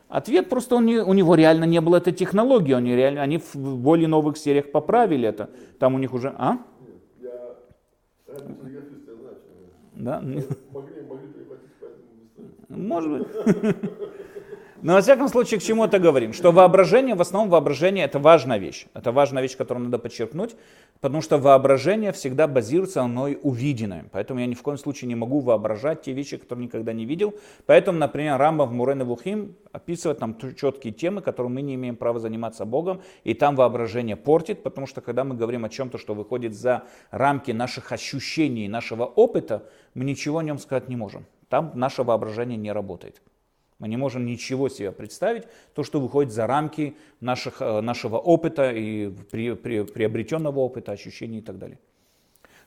[0.09, 2.73] Ответ просто он не, у него реально не было этой технологии.
[2.73, 5.49] Они, реально, они в более новых сериях поправили это.
[5.79, 6.35] Там у них уже...
[6.37, 6.57] А?
[9.95, 10.21] Да?
[10.21, 11.27] Могли, могли
[12.69, 13.27] Может быть.
[14.83, 16.33] Но во всяком случае, к чему это говорим?
[16.33, 18.87] Что воображение, в основном воображение это важная вещь.
[18.95, 20.55] Это важная вещь, которую надо подчеркнуть,
[21.01, 24.05] потому что воображение всегда базируется на увиденное.
[24.11, 27.35] Поэтому я ни в коем случае не могу воображать те вещи, которые никогда не видел.
[27.67, 32.19] Поэтому, например, Рамба в Мурен Вухим описывает там четкие темы, которые мы не имеем права
[32.19, 36.55] заниматься Богом, и там воображение портит, потому что когда мы говорим о чем-то, что выходит
[36.55, 39.63] за рамки наших ощущений, нашего опыта,
[39.93, 41.27] мы ничего о нем сказать не можем.
[41.49, 43.21] Там наше воображение не работает.
[43.81, 48.69] Мы не можем ничего себе представить, то, что выходит за рамки наших, э, нашего опыта
[48.69, 51.79] и при, при, приобретенного опыта, ощущений и так далее.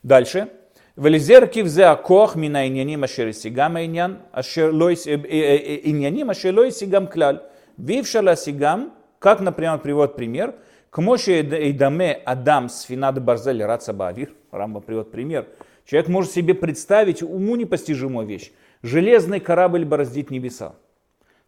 [0.02, 0.48] Дальше.
[0.96, 7.42] Велизер кивзе акох мина иньяним ашер сигам иньян, ашер э, э, иньяним ашер сигам кляль.
[7.76, 10.56] Вившала сигам, как, например, приводит пример,
[10.90, 15.46] к мощи даме Адам с Барзели Барзель Рацабавир, Рамба приводит пример,
[15.84, 18.50] человек может себе представить уму непостижимую вещь.
[18.82, 20.74] Железный корабль бороздит небеса.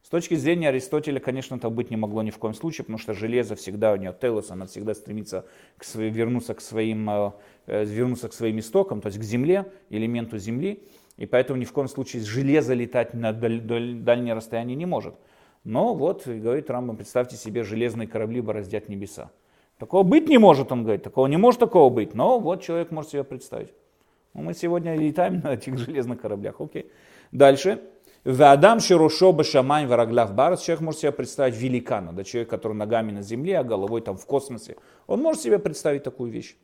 [0.07, 3.13] С точки зрения Аристотеля, конечно, это быть не могло ни в коем случае, потому что
[3.13, 7.33] железо всегда у нее телос, она всегда стремится к своим, вернуться, к своим, э,
[7.67, 10.81] э, вернуться к своим истокам, то есть к земле, элементу земли,
[11.17, 15.17] и поэтому ни в коем случае железо летать на даль, даль, дальнее расстояние не может.
[15.65, 19.33] Но вот, говорит Рамбам, представьте себе, железные корабли бороздят небеса.
[19.77, 23.11] Такого быть не может, он говорит, такого не может такого быть, но вот человек может
[23.11, 23.73] себе представить.
[24.35, 26.93] Ну, мы сегодня летаем на этих железных кораблях, окей.
[27.33, 27.81] Дальше.
[28.27, 30.63] Вадам широшо башамань варагляв барас.
[30.63, 34.27] Человек может себе представить великана, да, человек, который ногами на земле, а головой там в
[34.27, 34.75] космосе.
[35.07, 36.57] Он может себе представить такую вещь.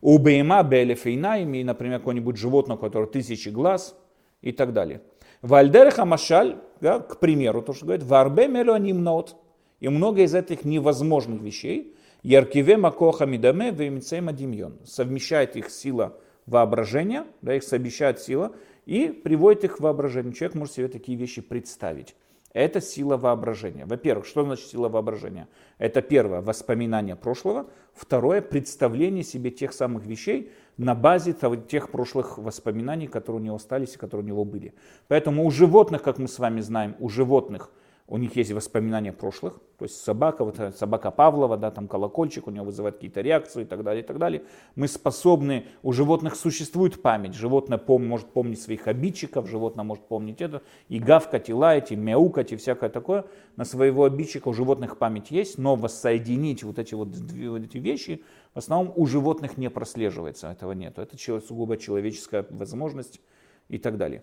[0.00, 3.96] У бейма белефейнаими, например, какое-нибудь животное, у которого тысячи глаз
[4.42, 5.02] и так далее.
[5.40, 9.36] Вальдерха машаль, да, к примеру, то, что говорит, варбе мелюанимнот.
[9.78, 14.80] И много из этих невозможных вещей, яркиве макоха мидаме вемицейма димьон.
[14.84, 18.50] Совмещает их сила воображения, да, их совмещает сила
[18.86, 20.32] и приводит их к воображению.
[20.32, 22.14] Человек может себе такие вещи представить.
[22.52, 23.84] Это сила воображения.
[23.84, 25.48] Во-первых, что значит сила воображения?
[25.78, 27.66] Это первое, воспоминание прошлого.
[27.92, 31.34] Второе, представление себе тех самых вещей на базе
[31.68, 34.72] тех прошлых воспоминаний, которые у него остались и которые у него были.
[35.08, 37.70] Поэтому у животных, как мы с вами знаем, у животных–
[38.06, 42.50] у них есть воспоминания прошлых, то есть собака, вот собака Павлова, да, там колокольчик, у
[42.50, 44.42] него вызывает какие-то реакции и так далее, и так далее.
[44.76, 50.42] Мы способны, у животных существует память, животное пом, может помнить своих обидчиков, животное может помнить
[50.42, 53.24] это, и гавкать, и лаять, и мяукать, и всякое такое.
[53.56, 58.22] На своего обидчика у животных память есть, но воссоединить вот эти вот, вот эти вещи
[58.52, 60.98] в основном у животных не прослеживается, этого нет.
[60.98, 63.20] Это сугубо человеческая возможность
[63.68, 64.22] и так далее.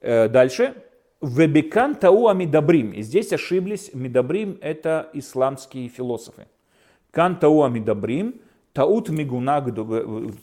[0.00, 0.74] Э, дальше.
[1.20, 2.92] Вебекан тау амидабрим.
[2.92, 3.90] И здесь ошиблись.
[3.94, 6.46] Мидабрим это исламские философы.
[7.10, 8.40] Кан тау амидабрим.
[8.72, 9.64] Таут мигуна,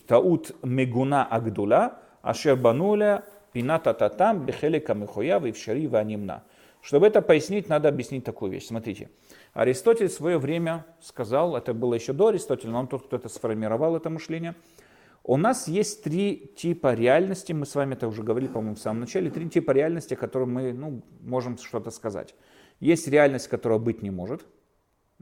[0.07, 1.99] таут мигуна агдула.
[2.21, 6.43] Ашер бануля пината татам бехелека михоя вившари ванимна.
[6.81, 8.67] Чтобы это пояснить, надо объяснить такую вещь.
[8.67, 9.09] Смотрите.
[9.53, 13.29] Аристотель в свое время сказал, это было еще до Аристотеля, но он тот, кто это
[13.29, 14.55] сформировал, это мышление,
[15.23, 19.01] у нас есть три типа реальности, мы с вами это уже говорили, по-моему, в самом
[19.01, 22.33] начале, три типа реальности, о которых мы ну, можем что-то сказать.
[22.79, 24.45] Есть реальность, которая быть не может,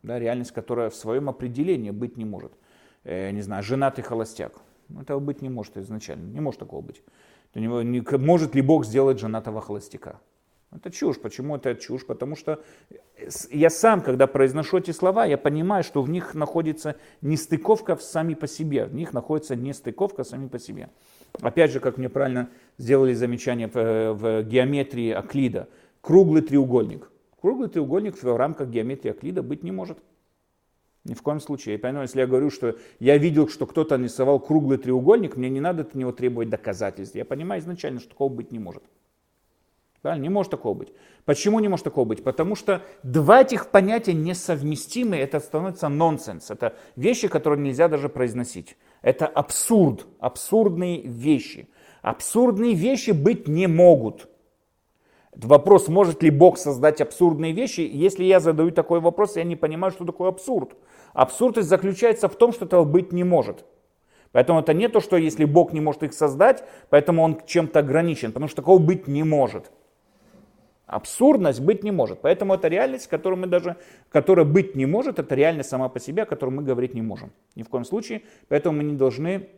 [0.02, 2.54] да, реальность, которая в своем определении быть не может.
[3.04, 4.54] Э, не знаю, женатый холостяк.
[4.88, 7.04] Ну, этого быть не может изначально, не может такого быть.
[7.54, 10.20] Может ли Бог сделать женатого холостяка?
[10.72, 11.20] Это чушь.
[11.20, 12.06] Почему это чушь?
[12.06, 12.64] Потому что
[13.52, 18.48] я сам, когда произношу эти слова, я понимаю, что в них находится нестыковка сами по
[18.48, 18.86] себе.
[18.86, 20.90] В них находится нестыковка сами по себе.
[21.42, 25.68] Опять же, как мне правильно сделали замечание в, в геометрии Аклида.
[26.02, 27.12] Круглый треугольник.
[27.42, 29.98] Круглый треугольник в рамках геометрии Аклида быть не может.
[31.06, 31.76] Ни в коем случае.
[31.76, 35.62] И поэтому, если я говорю, что я видел, что кто-то нарисовал круглый треугольник, мне не
[35.62, 37.16] надо от него требовать доказательств.
[37.16, 38.84] Я понимаю изначально, что такого быть не может.
[40.02, 40.24] Правильно?
[40.24, 40.94] Не может такого быть.
[41.26, 42.24] Почему не может такого быть?
[42.24, 46.52] Потому что два этих понятия несовместимы, это становится нонсенс.
[46.52, 48.78] Это вещи, которые нельзя даже произносить.
[49.02, 51.68] Это абсурд, абсурдные вещи.
[52.02, 54.30] Абсурдные вещи быть не могут.
[55.36, 57.82] Вопрос, может ли Бог создать абсурдные вещи?
[57.82, 60.76] Если я задаю такой вопрос, я не понимаю, что такое абсурд.
[61.14, 63.66] Абсурд заключается в том, что этого быть не может.
[64.32, 68.32] Поэтому это не то, что если Бог не может их создать, поэтому он чем-то ограничен,
[68.32, 69.72] потому что такого быть не может.
[70.90, 72.22] Абсурдность быть не может.
[72.22, 73.76] Поэтому это реальность, которую мы даже,
[74.10, 77.32] которая быть не может, это реальность сама по себе, о которой мы говорить не можем.
[77.56, 78.24] Ни в коем случае.
[78.48, 79.50] Поэтому мы не должны,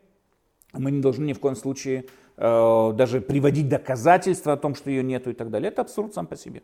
[0.74, 2.04] мы не должны ни в коем случае
[2.36, 5.72] э, даже приводить доказательства о том, что ее нету и так далее.
[5.72, 6.64] Это абсурд сам по себе.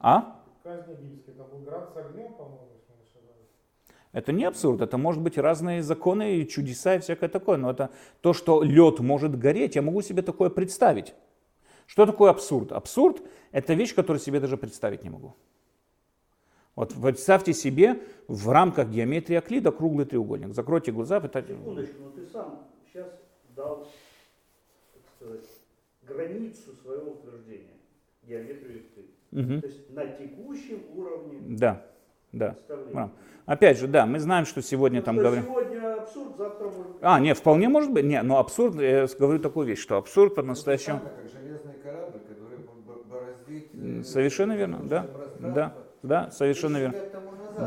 [0.00, 0.40] А?
[4.10, 7.56] Это не абсурд, это может быть разные законы и чудеса и всякое такое.
[7.56, 11.14] Но это то, что лед может гореть, я могу себе такое представить.
[11.86, 12.72] Что такое абсурд?
[12.72, 15.34] Абсурд– это вещь, которую себе даже представить не могу.
[16.74, 20.54] Вот представьте себе в рамках геометрии Аклида круглый треугольник.
[20.54, 21.18] Закройте глаза.
[21.18, 21.42] Это...
[21.42, 23.06] Секундочку, но ты сам сейчас
[23.54, 23.86] дал
[24.92, 25.44] так сказать,
[26.02, 27.76] границу своего утверждения.
[28.24, 29.52] Геометрию Аклида.
[29.52, 29.60] Угу.
[29.60, 31.84] То есть на текущем уровне Да,
[32.32, 32.56] да.
[33.46, 35.44] Опять же, да, мы знаем, что сегодня ну, там говорим...
[35.44, 36.96] Сегодня абсурд, завтра может быть...
[37.02, 38.04] А, нет, вполне может быть.
[38.04, 41.00] Не, но абсурд, я говорю такую вещь, что абсурд по-настоящему...
[41.00, 42.58] Как железный корабль, который
[43.04, 45.06] бороздит Совершенно верно, да,
[45.38, 46.94] да, да, совершенно верно.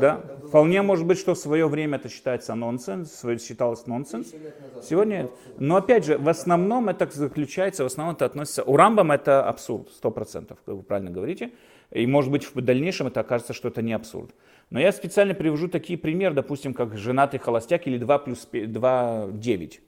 [0.00, 4.34] Да, вполне может быть, что в свое время это считается нонсенс, считалось нонсенс.
[4.82, 9.42] Сегодня, но опять же, в основном это заключается, в основном это относится, у Рамбам это
[9.44, 11.52] абсурд, сто процентов, как вы правильно говорите.
[11.90, 14.34] И может быть в дальнейшем это окажется, что это не абсурд.
[14.70, 19.80] Но я специально привожу такие примеры, допустим, как женатый холостяк или 2 плюс 2, 9.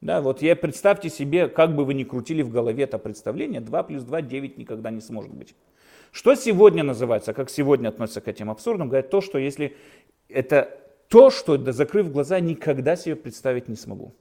[0.00, 3.82] Да, вот я представьте себе, как бы вы ни крутили в голове это представление, 2
[3.82, 5.54] плюс 2, 9 никогда не сможет быть.
[6.12, 9.76] Что сегодня называется, как сегодня относятся к этим абсурдам, говорят то, что если
[10.28, 14.14] это то, что, закрыв глаза, никогда себе представить не смогу.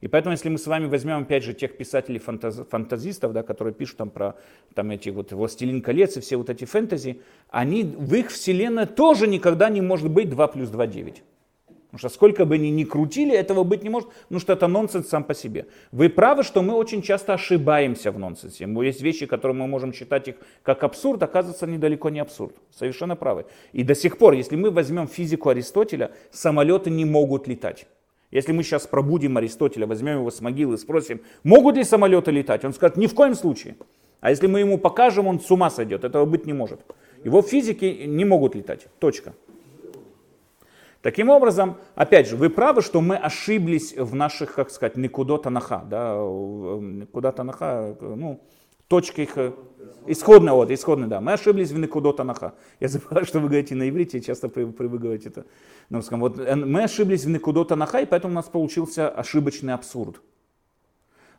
[0.00, 3.74] И поэтому, если мы с вами возьмем, опять же, тех писателей фантаз, фантазистов, да, которые
[3.74, 4.36] пишут там про
[4.74, 9.26] там, эти вот «Властелин колец» и все вот эти фэнтези, они, в их вселенной тоже
[9.26, 11.22] никогда не может быть 2 плюс 2 9.
[11.90, 15.08] Потому что сколько бы ни, ни крутили, этого быть не может, потому что это нонсенс
[15.08, 15.66] сам по себе.
[15.90, 18.68] Вы правы, что мы очень часто ошибаемся в нонсенсе.
[18.84, 22.54] Есть вещи, которые мы можем считать их как абсурд, оказывается, они далеко не абсурд.
[22.70, 23.46] Совершенно правы.
[23.72, 27.86] И до сих пор, если мы возьмем физику Аристотеля, самолеты не могут летать.
[28.30, 32.66] Если мы сейчас пробудим Аристотеля, возьмем его с могилы и спросим, могут ли самолеты летать,
[32.66, 33.76] он скажет, ни в коем случае.
[34.20, 36.80] А если мы ему покажем, он с ума сойдет, этого быть не может.
[37.24, 39.32] Его физики не могут летать, точка.
[41.02, 45.84] Таким образом, опять же, вы правы, что мы ошиблись в наших, как сказать, никудота наха,
[45.88, 48.40] да, никудота наха, ну,
[48.88, 49.36] точка их,
[50.06, 52.54] исходная, вот, исходная, да, мы ошиблись в никудота наха.
[52.80, 55.46] Я забываю, что вы говорите на иврите, часто при, при вы говорите это
[55.88, 56.18] на русском.
[56.18, 60.20] Вот, э, мы ошиблись в никудота наха, и поэтому у нас получился ошибочный абсурд.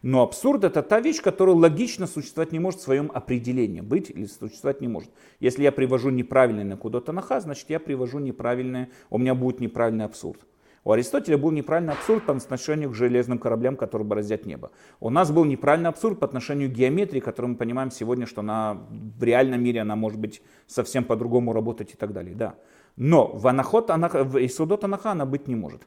[0.02, 3.82] Но абсурд это та вещь, которая логично существовать не может в своем определении.
[3.82, 5.10] Быть или существовать не может.
[5.40, 10.06] Если я привожу неправильный на куда-то наха, значит я привожу неправильный, у меня будет неправильный
[10.06, 10.40] абсурд.
[10.86, 14.72] У Аристотеля был неправильный абсурд по отношению к железным кораблям, которые бороздят небо.
[15.02, 18.78] У нас был неправильный абсурд по отношению к геометрии, которую мы понимаем сегодня, что она
[18.90, 22.34] в реальном мире она может быть совсем по-другому работать и так далее.
[22.34, 22.56] Да.
[22.96, 25.86] Но в, анахот, в Исудот Анаха она быть не может.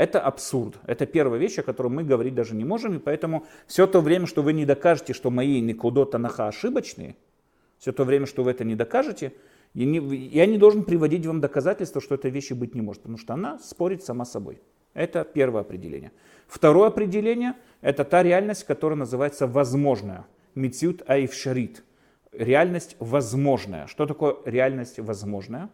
[0.00, 0.78] Это абсурд.
[0.86, 2.94] Это первая вещь, о которой мы говорить даже не можем.
[2.94, 7.16] И поэтому все то время, что вы не докажете, что мои Никудот Анаха ошибочные,
[7.76, 9.34] все то время, что вы это не докажете,
[9.74, 13.18] я не, я не должен приводить вам доказательства, что этой вещи быть не может, потому
[13.18, 14.62] что она спорит сама собой.
[14.94, 16.12] Это первое определение.
[16.48, 20.26] Второе определение– это та реальность, которая называется возможная.
[20.54, 21.84] Мицют айфшарит.
[22.32, 23.86] Реальность возможная.
[23.86, 25.68] Что такое реальность возможная?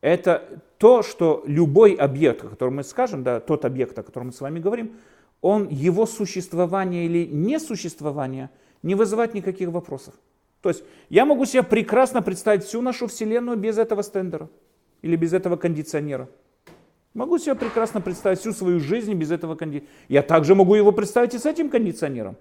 [0.00, 4.32] Это то, что любой объект, о котором мы скажем, да, тот объект, о котором мы
[4.32, 4.92] с вами говорим,
[5.40, 8.50] он, его существование или несуществование
[8.82, 10.14] не вызывает никаких вопросов.
[10.62, 14.48] То есть я могу себе прекрасно представить всю нашу Вселенную без этого стендера
[15.02, 16.28] или без этого кондиционера.
[17.14, 19.90] Могу себе прекрасно представить всю свою жизнь без этого кондиционера.
[20.08, 22.36] Я также могу его представить и с этим кондиционером.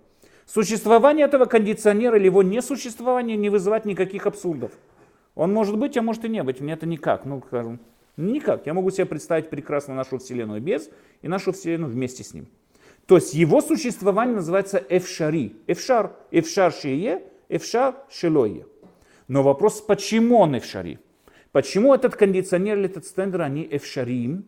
[0.45, 4.71] Существование этого кондиционера или его несуществование не вызывает никаких абсурдов.
[5.37, 6.61] Он может быть, а может и не быть.
[6.61, 7.23] Мне это никак.
[7.23, 7.79] Ну, скажем,
[8.17, 8.65] никак.
[8.65, 10.89] Я могу себе представить прекрасно нашу Вселенную без
[11.21, 12.47] и нашу Вселенную вместе с ним.
[13.05, 15.55] То есть его существование называется эфшари.
[15.67, 16.15] Эфшар.
[16.31, 18.65] Эфшар шие, эфшар шелое.
[19.27, 20.99] Но вопрос, почему он эфшари?
[21.51, 24.47] Почему этот кондиционер или этот стендер, они эфшарим?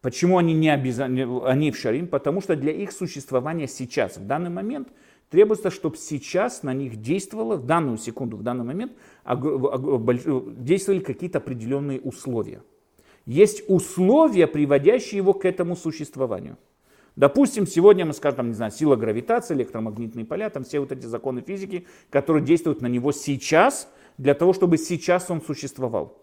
[0.00, 2.08] Почему они не обязательно, они эфшарим?
[2.08, 4.88] Потому что для их существования сейчас, в данный момент–
[5.30, 8.92] Требуется, чтобы сейчас на них действовало, в данную секунду, в данный момент,
[9.26, 12.62] действовали какие-то определенные условия.
[13.26, 16.56] Есть условия, приводящие его к этому существованию.
[17.14, 21.04] Допустим, сегодня мы скажем, там, не знаю, сила гравитации, электромагнитные поля, там все вот эти
[21.04, 26.22] законы физики, которые действуют на него сейчас, для того, чтобы сейчас он существовал.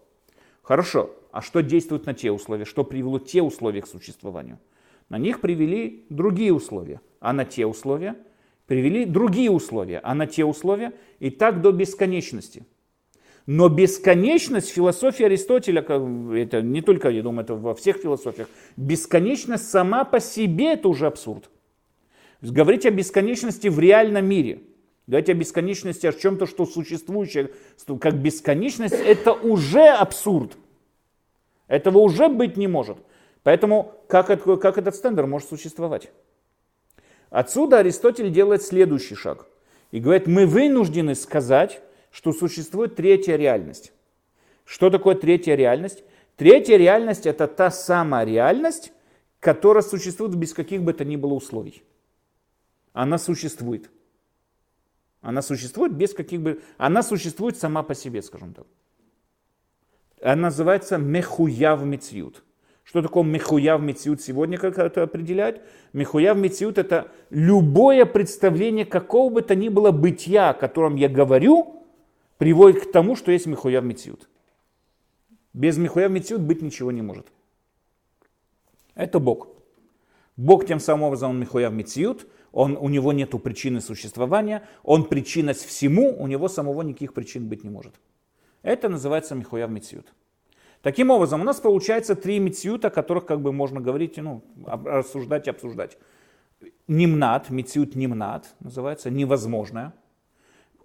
[0.62, 2.64] Хорошо, а что действует на те условия?
[2.64, 4.58] Что привело те условия к существованию?
[5.08, 7.00] На них привели другие условия.
[7.20, 8.16] А на те условия
[8.66, 12.64] привели другие условия, а на те условия и так до бесконечности.
[13.46, 20.04] Но бесконечность философии Аристотеля, это не только, я думаю, это во всех философиях, бесконечность сама
[20.04, 21.48] по себе это уже абсурд.
[22.42, 24.62] Говорить о бесконечности в реальном мире,
[25.06, 27.52] говорить о бесконечности о чем-то, что существующее,
[28.00, 30.56] как бесконечность, это уже абсурд.
[31.68, 32.98] Этого уже быть не может.
[33.44, 36.10] Поэтому как, как этот стендер может существовать?
[37.30, 39.46] Отсюда Аристотель делает следующий шаг
[39.90, 43.92] и говорит, мы вынуждены сказать, что существует третья реальность.
[44.64, 46.04] Что такое третья реальность?
[46.36, 48.92] Третья реальность это та самая реальность,
[49.40, 51.82] которая существует без каких бы то ни было условий.
[52.92, 53.90] Она существует.
[55.20, 56.62] Она существует без каких бы...
[56.78, 58.66] Она существует сама по себе, скажем так.
[60.22, 62.42] Она называется мехуяв мецьют.
[62.86, 65.60] Что такое мехуяв мециут сегодня, как это определяют?
[65.92, 71.82] Мехуяв мециут это любое представление какого бы то ни было бытия, о котором я говорю,
[72.38, 74.28] приводит к тому, что есть мехуяв мециут.
[75.52, 77.26] Без мехуяв мециут быть ничего не может.
[78.94, 79.48] Это Бог.
[80.36, 85.64] Бог тем самым образом он мехуяв мециют, он, у него нет причины существования, он причинность
[85.64, 87.94] всему, у него самого никаких причин быть не может.
[88.62, 90.14] Это называется михуяв мециют.
[90.86, 95.48] Таким образом, у нас получается три мециюта, о которых как бы можно говорить, ну, рассуждать
[95.48, 95.98] и обсуждать.
[96.86, 99.94] Нимнат, мециют нимнат, называется невозможное–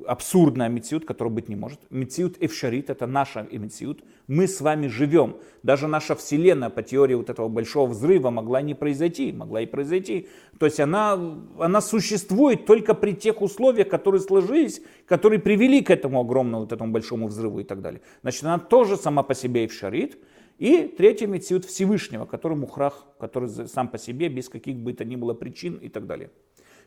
[0.08, 1.80] абсурдная мециют, которая быть не может.
[1.90, 4.04] Мециют эвшарит, это наша мециют.
[4.28, 5.38] Мы с вами живем.
[5.64, 10.28] Даже наша Вселенная по теории вот этого большого взрыва могла не произойти, могла и произойти.
[10.60, 11.20] То есть она,
[11.60, 16.92] она существует только при тех условиях, которые сложились, которые привели к этому огромному, вот этому
[16.92, 18.02] большому взрыву и так далее.
[18.22, 20.18] Значит, она тоже сама по себе эвшарит.
[20.62, 25.16] И третий мециют Всевышнего, который мухрах, который сам по себе, без каких бы то ни
[25.16, 26.30] было причин и так далее.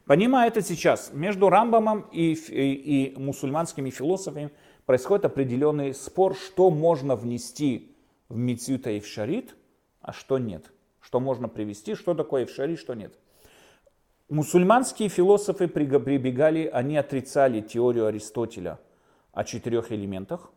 [0.07, 4.51] Понимая это сейчас, между Рамбамом и, и, и мусульманскими философами
[4.85, 7.97] происходит определенный спор, что можно внести
[8.29, 9.57] в Митсюта и в Шарит,
[10.03, 10.71] а что нет.
[11.01, 13.15] Что можно привести, что такое в Шарит, что нет.
[14.29, 18.81] Мусульманские философы прибегали, они отрицали теорию Аристотеля
[19.33, 20.51] о четырех элементах.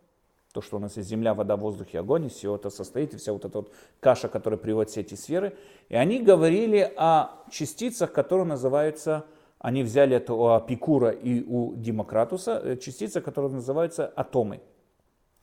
[0.54, 3.18] То, что у нас есть земля, вода, воздух и огонь, и все это состоит, и
[3.18, 5.56] вся вот эта вот каша, которая приводит все эти сферы.
[5.90, 9.26] И они говорили о частицах, которые называются
[9.60, 14.62] они взяли это у Апикура и у Демократуса, э, частицы, которые называются атомы.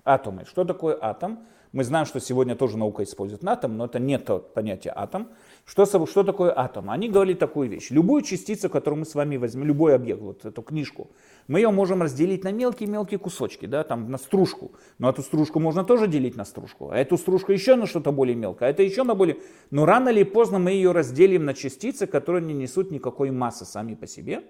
[0.04, 0.44] Атомы.
[0.44, 1.46] Что такое атом?
[1.72, 5.28] Мы знаем, что сегодня тоже наука использует атом, но это не то понятие атом.
[5.66, 6.90] Что, что такое атом?
[6.90, 7.90] Они говорили такую вещь.
[7.90, 11.10] Любую частицу, которую мы с вами возьмем, любой объект, вот эту книжку,
[11.48, 14.72] мы ее можем разделить на мелкие-мелкие кусочки, да, там на стружку.
[14.98, 16.90] Но эту стружку можно тоже делить на стружку.
[16.90, 19.38] А эту стружку еще на что-то более мелкое, а это еще на более...
[19.70, 23.94] Но рано или поздно мы ее разделим на частицы, которые не несут никакой массы сами
[23.94, 24.42] по себе.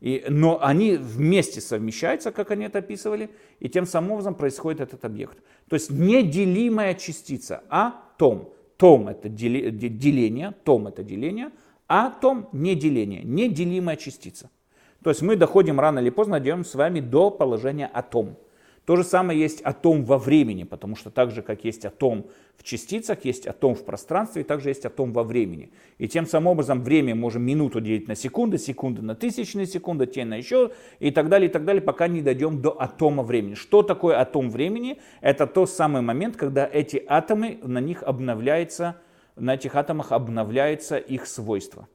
[0.00, 5.04] И, но они вместе совмещаются, как они это описывали, и тем самым образом происходит этот
[5.04, 5.38] объект.
[5.68, 8.48] То есть неделимая частица, атом.
[8.82, 11.52] Том это деление, том это деление,
[11.86, 14.50] атом не деление, неделимая частица.
[15.04, 18.36] То есть мы доходим рано или поздно, дойдем с вами до положения атом.
[18.84, 22.26] То же самое есть атом во времени, потому что так же, как есть атом
[22.56, 25.70] в частицах, есть атом в пространстве, и также есть атом во времени.
[25.98, 30.24] И тем самым образом время можем минуту делить на секунды, секунды на тысячные секунды, те
[30.24, 33.54] на еще, и так далее, и так далее, пока не дойдем до атома времени.
[33.54, 34.98] Что такое атом времени?
[35.20, 38.96] Это тот самый момент, когда эти атомы, на них обновляется,
[39.36, 41.86] на этих атомах обновляется их свойства.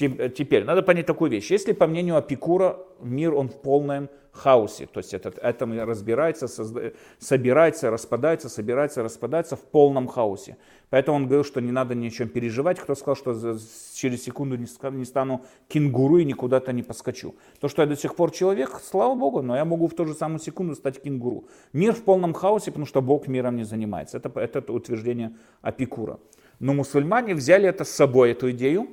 [0.00, 1.50] Теперь, надо понять такую вещь.
[1.50, 6.92] Если, по мнению Апикура, мир, он в полном хаосе, то есть этот атом разбирается, созда...
[7.18, 10.56] собирается, распадается, собирается, распадается в полном хаосе.
[10.88, 12.78] Поэтому он говорил, что не надо ни о чем переживать.
[12.78, 13.58] Кто сказал, что
[13.94, 17.34] через секунду не стану кенгуру и никуда-то не поскочу.
[17.60, 20.14] То, что я до сих пор человек, слава Богу, но я могу в ту же
[20.14, 21.44] самую секунду стать кенгуру.
[21.72, 24.16] Мир в полном хаосе, потому что Бог миром не занимается.
[24.16, 26.18] Это, это утверждение Апикура.
[26.60, 28.88] Но мусульмане взяли это с собой, эту идею,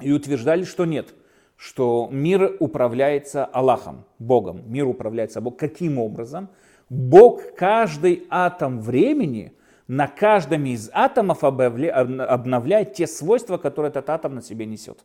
[0.00, 1.14] и утверждали, что нет,
[1.56, 4.62] что мир управляется Аллахом, Богом.
[4.66, 5.58] Мир управляется Богом.
[5.58, 6.48] Каким образом?
[6.88, 9.52] Бог каждый атом времени
[9.88, 15.04] на каждом из атомов обновляет те свойства, которые этот атом на себе несет.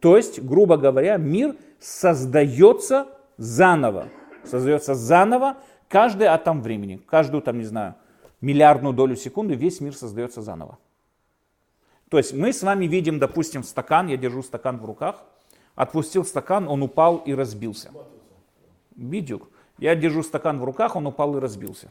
[0.00, 3.06] То есть, грубо говоря, мир создается
[3.36, 4.08] заново.
[4.44, 5.56] Создается заново
[5.88, 7.00] каждый атом времени.
[7.06, 7.94] Каждую, там, не знаю,
[8.40, 10.78] миллиардную долю секунды весь мир создается заново.
[12.12, 15.24] То есть мы с вами видим, допустим, стакан, я держу стакан в руках,
[15.74, 17.90] отпустил стакан, он упал и разбился.
[18.94, 19.48] Бидюк.
[19.78, 21.90] Я держу стакан в руках, он упал и разбился.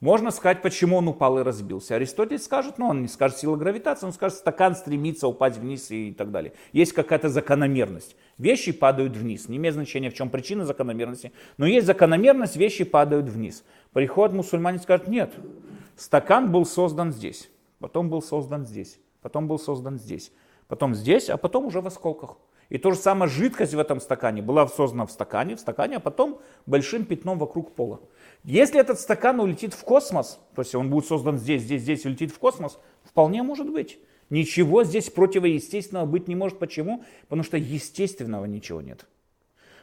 [0.00, 1.94] Можно сказать, почему он упал и разбился.
[1.94, 5.88] Аристотель скажет, но ну, он не скажет сила гравитации, он скажет, стакан стремится упасть вниз
[5.92, 6.52] и так далее.
[6.72, 8.16] Есть какая-то закономерность.
[8.38, 9.48] Вещи падают вниз.
[9.48, 11.30] Не имеет значения, в чем причина закономерности.
[11.58, 13.62] Но есть закономерность, вещи падают вниз.
[13.92, 15.32] Приходит мусульманин и скажет, нет,
[15.94, 17.48] стакан был создан здесь,
[17.78, 20.32] потом был создан здесь потом был создан здесь,
[20.68, 22.36] потом здесь, а потом уже в осколках.
[22.70, 26.00] И то же самое жидкость в этом стакане была создана в стакане, в стакане, а
[26.00, 28.00] потом большим пятном вокруг пола.
[28.44, 32.30] Если этот стакан улетит в космос, то есть он будет создан здесь, здесь, здесь, улетит
[32.30, 33.98] в космос, вполне может быть.
[34.30, 36.60] Ничего здесь противоестественного быть не может.
[36.60, 37.04] Почему?
[37.22, 39.06] Потому что естественного ничего нет.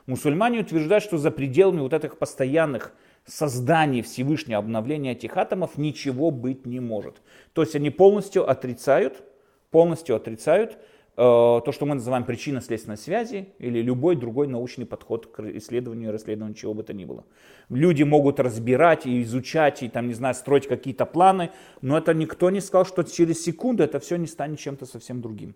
[0.05, 2.93] Мусульмане утверждают, что за пределами вот этих постоянных
[3.27, 7.21] создании Всевышнего обновления этих атомов ничего быть не может.
[7.53, 9.23] То есть они полностью отрицают,
[9.69, 10.77] полностью отрицают
[11.15, 16.55] то, что мы называем причинно-следственной связи или любой другой научный подход к исследованию и расследованию
[16.55, 17.25] чего бы то ни было.
[17.69, 21.49] Люди могут разбирать и изучать, и там, не знаю, строить какие-то планы,
[21.81, 25.55] но это никто не сказал, что через секунду это все не станет чем-то совсем другим.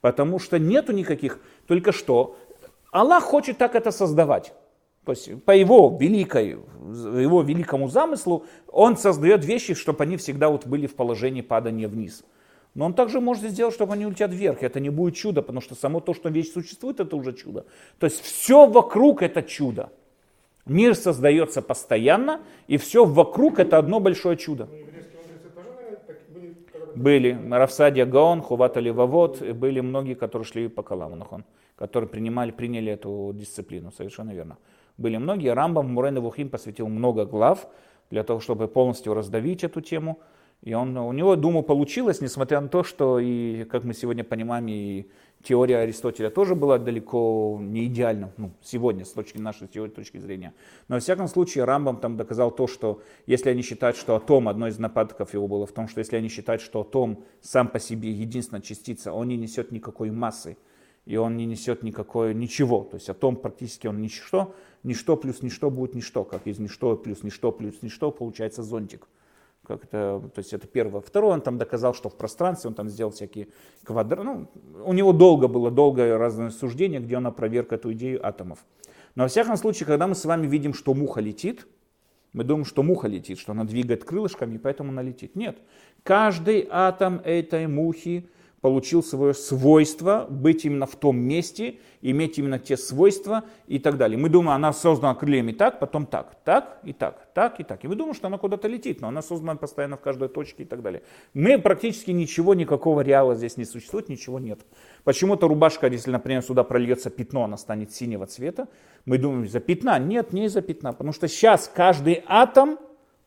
[0.00, 2.36] Потому что нету никаких, только что
[2.90, 4.52] Аллах хочет так это создавать.
[5.08, 6.58] То есть по его, великой,
[7.22, 12.24] его великому замыслу он создает вещи, чтобы они всегда вот были в положении падания вниз.
[12.74, 14.62] Но он также может сделать, чтобы они улетят вверх.
[14.62, 17.64] Это не будет чудо, потому что само то, что вещь существует, это уже чудо.
[17.98, 19.88] То есть все вокруг это чудо.
[20.66, 24.68] Мир создается постоянно, и все вокруг это одно большое чудо.
[26.94, 31.46] Были Равсадия Гаон, Хувата Левовод, были многие, которые шли по Каламанахон,
[31.76, 34.58] которые принимали, приняли эту дисциплину, совершенно верно.
[34.98, 37.68] Были многие, Рамбам Мурен Вухим посвятил много глав
[38.10, 40.18] для того, чтобы полностью раздавить эту тему.
[40.62, 44.66] И он, у него, думаю, получилось, несмотря на то, что, и, как мы сегодня понимаем,
[44.66, 45.06] и
[45.44, 50.52] теория Аристотеля тоже была далеко не идеальна, ну, сегодня, с точки нашей теории, точки зрения.
[50.88, 54.66] Но, во всяком случае, Рамбам там доказал то, что если они считают, что атом, одно
[54.66, 58.10] из нападков его было в том, что если они считают, что атом сам по себе
[58.10, 60.56] единственная частица, он не несет никакой массы,
[61.08, 62.84] и он не несет никакой, ничего.
[62.84, 67.22] То есть атом практически он ничто, ничто плюс ничто будет ничто, как из ничто плюс
[67.22, 69.08] ничто плюс ничто получается зонтик.
[69.66, 71.00] Как это, то есть это первое.
[71.00, 73.48] Второе, он там доказал, что в пространстве, он там сделал всякие
[73.84, 74.22] квадраты.
[74.22, 74.48] Ну,
[74.84, 78.58] у него долго было, долгое разное суждение, где он опроверг эту идею атомов.
[79.14, 81.66] Но во всяком случае, когда мы с вами видим, что муха летит,
[82.34, 85.36] мы думаем, что муха летит, что она двигает крылышками, и поэтому она летит.
[85.36, 85.56] Нет.
[86.02, 88.28] Каждый атом этой мухи
[88.60, 94.18] получил свое свойство быть именно в том месте, иметь именно те свойства и так далее.
[94.18, 97.84] Мы думаем, она создана крыльями так, потом так, так и так, так и так.
[97.84, 100.66] И мы думаем, что она куда-то летит, но она создана постоянно в каждой точке и
[100.66, 101.02] так далее.
[101.34, 104.60] Мы практически ничего, никакого реала здесь не существует, ничего нет.
[105.04, 108.68] Почему-то рубашка, если, например, сюда прольется пятно, она станет синего цвета.
[109.04, 109.98] Мы думаем, из-за пятна.
[109.98, 112.78] Нет, не из-за пятна, потому что сейчас каждый атом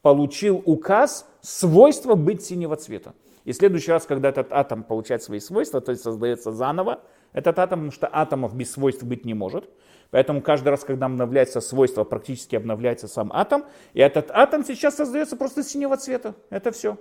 [0.01, 3.13] получил указ свойства быть синего цвета.
[3.45, 7.01] И в следующий раз, когда этот атом получает свои свойства, то есть создается заново,
[7.33, 9.69] этот атом, потому что атомов без свойств быть не может.
[10.11, 13.63] Поэтому каждый раз, когда обновляется свойство, практически обновляется сам атом.
[13.93, 16.35] И этот атом сейчас создается просто синего цвета.
[16.49, 16.97] Это все.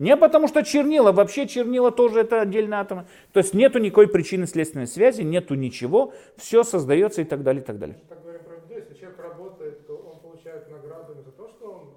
[0.00, 3.06] Не потому что чернила, вообще чернила тоже это отдельный атом.
[3.32, 7.64] То есть нету никакой причины следственной связи, нету ничего, все создается и так далее, и
[7.64, 7.98] так далее.
[8.70, 11.94] Если человек работает, то он получает награду не за то, что он,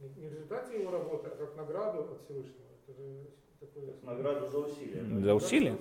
[0.00, 2.55] э, не в результате его работы, а как награду от Всевышнего.
[4.02, 5.22] Награду за усилия.
[5.22, 5.76] За усилие?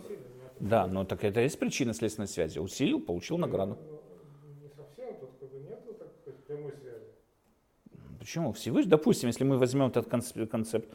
[0.60, 2.60] Да, но так это есть причина следственной связи.
[2.60, 3.78] Усилил, получил награду.
[3.82, 5.96] Ну, не совсем, тут как бы нету
[6.48, 7.06] прямой связи.
[8.20, 8.54] Почему?
[8.54, 10.88] Всевышний, допустим, если мы возьмем этот концепт,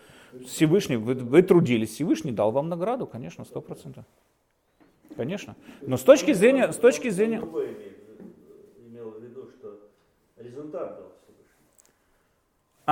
[0.47, 4.05] Всевышний, вы, вы трудились, Всевышний дал вам награду, конечно, сто процентов.
[5.17, 5.55] Конечно.
[5.83, 7.39] Но с точки зрения, с точки зрения...
[7.39, 9.79] имел в виду, что
[10.37, 11.10] результат дал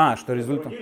[0.01, 0.72] а, что результат...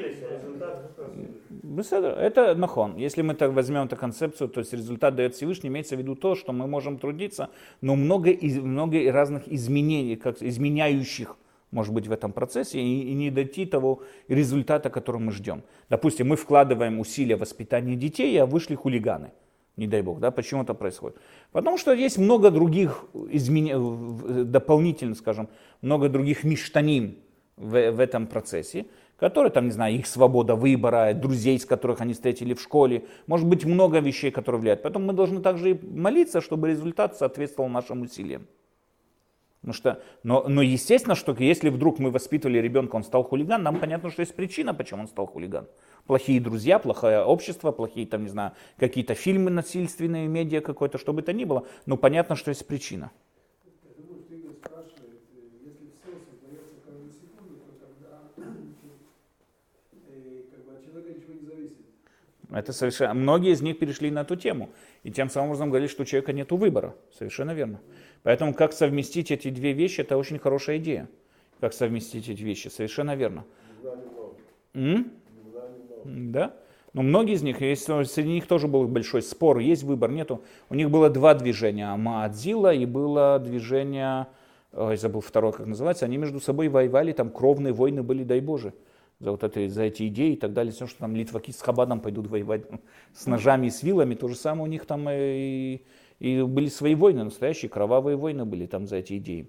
[2.18, 2.96] Это нахон.
[2.96, 6.34] Если мы так возьмем эту концепцию, то есть результат дает Всевышний, имеется в виду то,
[6.34, 7.48] что мы можем трудиться,
[7.80, 11.38] но много, из, много разных изменений, как изменяющих
[11.70, 15.62] может быть в этом процессе и, и не дойти того результата, который мы ждем.
[15.88, 19.32] Допустим, мы вкладываем усилия в воспитание детей, а вышли хулиганы.
[19.76, 21.16] Не дай бог, да, почему это происходит?
[21.52, 25.48] Потому что есть много других изменений, дополнительно, скажем,
[25.80, 27.16] много других миштаним
[27.56, 28.86] в, в этом процессе,
[29.18, 33.06] которые, там, не знаю, их свобода выбора, друзей, с которых они встретили в школе.
[33.26, 34.82] Может быть, много вещей, которые влияют.
[34.82, 38.46] Поэтому мы должны также и молиться, чтобы результат соответствовал нашим усилиям.
[39.60, 43.80] Потому что, но, но естественно, что если вдруг мы воспитывали ребенка, он стал хулиган, нам
[43.80, 45.66] понятно, что есть причина, почему он стал хулиган.
[46.06, 51.22] Плохие друзья, плохое общество, плохие, там, не знаю, какие-то фильмы насильственные, медиа какой-то, что бы
[51.22, 51.66] то ни было.
[51.84, 53.10] Но понятно, что есть причина.
[62.50, 63.14] Это совершенно...
[63.14, 64.70] Многие из них перешли на эту тему.
[65.02, 66.94] И тем самым образом говорили, что у человека нет выбора.
[67.16, 67.80] Совершенно верно.
[68.22, 71.08] Поэтому как совместить эти две вещи, это очень хорошая идея.
[71.60, 73.44] Как совместить эти вещи, совершенно верно.
[74.74, 75.10] М?
[76.04, 76.54] Да?
[76.92, 80.42] Но многие из них, если среди них тоже был большой спор, есть выбор, нету.
[80.70, 84.28] У них было два движения, Маадзила и было движение,
[84.72, 88.72] ой, забыл второе, как называется, они между собой воевали, там кровные войны были, дай Боже
[89.18, 92.00] за, вот это, за эти идеи и так далее, все, что там литваки с Хабадом
[92.00, 92.62] пойдут воевать
[93.14, 95.82] с ножами и с вилами, то же самое у них там и,
[96.18, 99.48] и были свои войны, настоящие кровавые войны были там за эти идеи.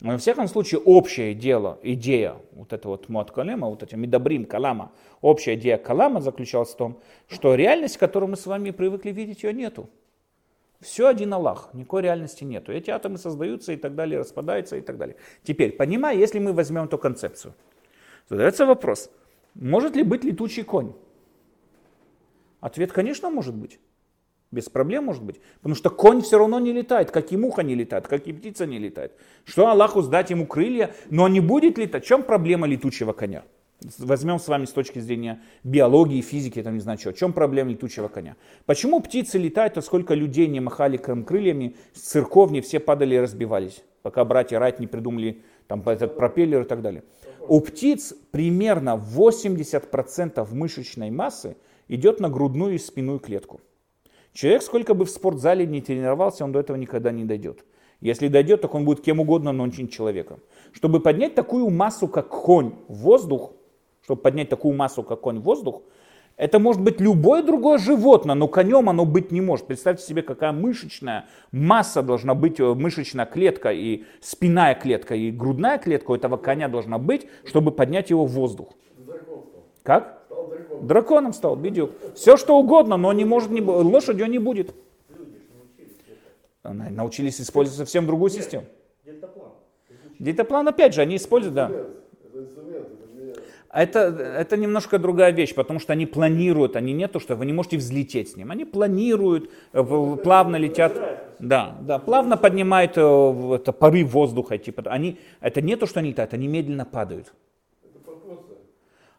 [0.00, 4.44] Но во всяком случае, общее дело, идея вот этого вот Муат Калема, вот этим Медабрим
[4.44, 9.42] Калама, общая идея Калама заключалась в том, что реальность, которую мы с вами привыкли видеть,
[9.42, 9.90] ее нету.
[10.80, 12.70] Все один Аллах, никакой реальности нету.
[12.72, 15.16] Эти атомы создаются и так далее, распадаются и так далее.
[15.42, 17.54] Теперь, понимая, если мы возьмем эту концепцию,
[18.28, 19.10] задается вопрос,
[19.54, 20.92] может ли быть летучий конь?
[22.60, 23.78] Ответ, конечно, может быть.
[24.50, 25.40] Без проблем может быть.
[25.56, 28.66] Потому что конь все равно не летает, как и муха не летает, как и птица
[28.66, 29.12] не летает.
[29.44, 32.04] Что Аллаху сдать ему крылья, но он не будет летать.
[32.04, 33.44] В чем проблема летучего коня?
[33.98, 37.12] Возьмем с вами с точки зрения биологии, физики, там не знаю что.
[37.12, 38.36] В чем проблема летучего коня?
[38.66, 43.84] Почему птицы летают, а сколько людей не махали крыльями, с церковни все падали и разбивались,
[44.02, 47.04] пока братья Райт не придумали там этот пропеллер и так далее.
[47.46, 51.56] У птиц примерно 80% мышечной массы
[51.86, 53.60] идет на грудную и спинную клетку.
[54.32, 57.64] Человек, сколько бы в спортзале не тренировался, он до этого никогда не дойдет.
[58.00, 60.40] Если дойдет, так он будет кем угодно, но очень человеком.
[60.72, 63.52] Чтобы поднять такую массу, как конь, воздух,
[64.02, 65.82] чтобы поднять такую массу, как конь воздух,
[66.38, 69.66] это может быть любое другое животное, но конем оно быть не может.
[69.66, 75.78] Представьте себе, какая мышечная масса должна быть, э, мышечная клетка и спинная клетка и грудная
[75.78, 78.68] клетка у этого коня должна быть, чтобы поднять его в воздух.
[79.82, 80.22] Как?
[80.80, 81.90] Драконом стал, бедюк.
[82.14, 84.72] Все что угодно, но не может, не, лошадью не будет.
[86.62, 88.66] Научились использовать совсем другую систему.
[89.04, 89.48] Дельтаплан.
[90.20, 91.72] Дельтаплан, опять же, они используют, да.
[93.70, 97.52] Это, это немножко другая вещь, потому что они планируют, они не то, что вы не
[97.52, 100.92] можете взлететь с ним, они планируют, плавно летят,
[101.38, 106.10] да, да, плавно поднимают э, это, пары воздуха, типа, они, это не то, что они
[106.10, 107.32] летают, они медленно падают.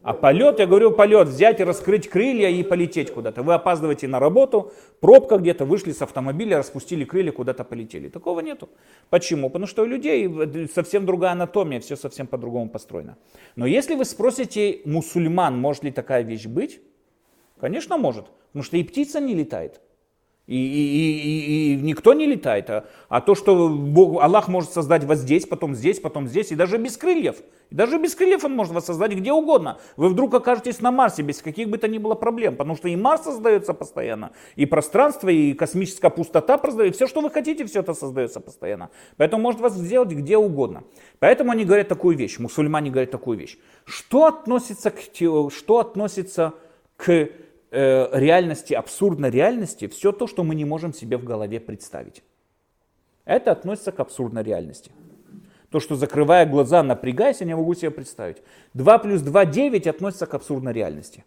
[0.10, 3.44] А полет, я говорю, полет, взять и раскрыть крылья и полететь куда-то.
[3.44, 8.10] Вы опаздываете на работу, пробка где-то, вышли с автомобиля, распустили крылья, куда-то полетели.
[8.10, 8.70] Такого нету.
[9.12, 9.52] Почему?
[9.52, 10.28] Потому что у людей
[10.74, 13.18] совсем другая анатомия, все совсем по-другому построено.
[13.56, 16.82] Но если вы спросите мусульман, может ли такая вещь быть,
[17.60, 18.26] конечно может.
[18.48, 19.80] Потому что и птица не летает.
[20.50, 22.72] И, и, и, и никто не летает.
[22.72, 26.56] А, а то, что Бог, Аллах может создать вас здесь, потом здесь, потом здесь, и
[26.56, 27.36] даже без крыльев.
[27.70, 29.78] И даже без крыльев Он может вас создать где угодно.
[29.96, 32.56] Вы вдруг окажетесь на Марсе без каких бы то ни было проблем.
[32.56, 36.98] Потому что и Марс создается постоянно, и пространство, и космическая пустота создается.
[36.98, 38.90] Все, что вы хотите, все это создается постоянно.
[39.18, 40.84] Поэтому может вас сделать где угодно.
[41.20, 43.60] Поэтому они говорят такую вещь, мусульмане говорят такую вещь.
[43.86, 44.98] Что относится к,
[45.52, 46.56] что относится
[46.98, 47.30] к
[47.72, 52.24] э, реальности, абсурдной реальности, все то, что мы не можем себе в голове представить.
[53.26, 54.92] Это относится к абсурдной реальности.
[55.70, 58.38] То, что закрывая глаза, напрягаясь, я не могу себе представить.
[58.74, 61.24] 2 плюс 2, 9 относится к абсурдной реальности.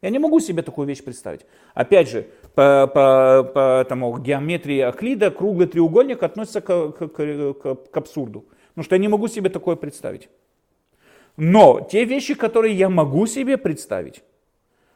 [0.00, 1.46] Я не могу себе такую вещь представить.
[1.74, 7.96] Опять же, по, по, по этому, геометрии Аклида круглый треугольник относится к, к, к, к
[7.96, 8.46] абсурду.
[8.70, 10.28] Потому что я не могу себе такое представить.
[11.36, 14.22] Но те вещи, которые я могу себе представить,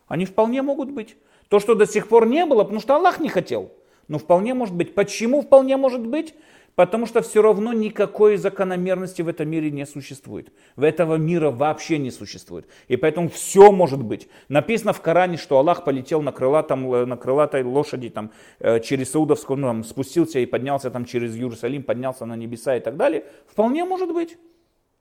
[0.09, 1.17] они вполне могут быть.
[1.49, 3.71] То, что до сих пор не было, потому что Аллах не хотел.
[4.09, 4.95] Но вполне может быть.
[4.95, 6.35] Почему вполне может быть?
[6.77, 10.53] Потому что все равно никакой закономерности в этом мире не существует.
[10.77, 12.69] В этого мира вообще не существует.
[12.89, 14.29] И поэтому все может быть.
[14.49, 18.31] Написано в Коране, что Аллах полетел на, крылатом, э, на крылатой лошади там,
[18.61, 22.81] э, через Саудовскую, ну, там, спустился и поднялся там, через Иерусалим, поднялся на небеса и
[22.81, 23.25] так далее.
[23.47, 24.37] Вполне может быть.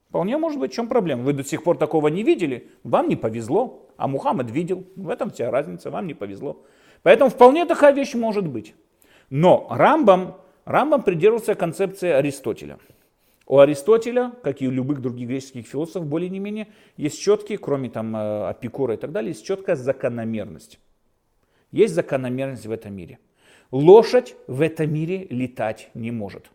[0.07, 1.23] Вполне может быть, в чем проблема?
[1.23, 4.85] Вы до сих пор такого не видели, вам не повезло, а Мухаммед видел.
[4.95, 6.63] В этом вся разница, вам не повезло.
[7.03, 8.73] Поэтому вполне такая вещь может быть.
[9.29, 12.79] Но Рамбам, Рамбам придерживался концепции Аристотеля.
[13.47, 16.67] У Аристотеля, как и у любых других греческих философов, более не менее,
[16.97, 20.79] есть четкие, кроме там э, Апикура и так далее, есть четкая закономерность.
[21.71, 23.19] Есть закономерность в этом мире.
[23.71, 26.49] Лошадь в этом мире летать не может.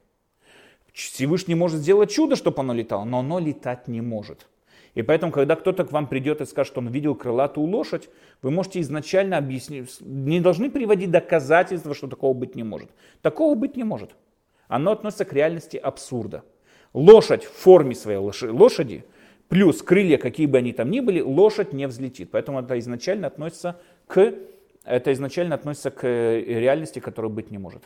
[0.93, 4.49] Всевышний может сделать чудо, чтобы оно летало, но оно летать не может.
[4.95, 8.09] И поэтому, когда кто-то к вам придет и скажет, что он видел крылатую лошадь,
[8.43, 12.91] вы можете изначально объяснить, не должны приводить доказательства, что такого быть не может.
[13.23, 14.11] Такого быть не может.
[14.67, 16.43] Оно относится к реальности абсурда.
[16.93, 19.05] Лошадь в форме своей лошади,
[19.49, 22.31] плюс крылья, какие бы они там ни были, лошадь не взлетит.
[22.33, 23.79] Поэтому это изначально относится
[24.09, 24.35] к,
[24.85, 27.85] это изначально относится к э, реальности, которая быть не может.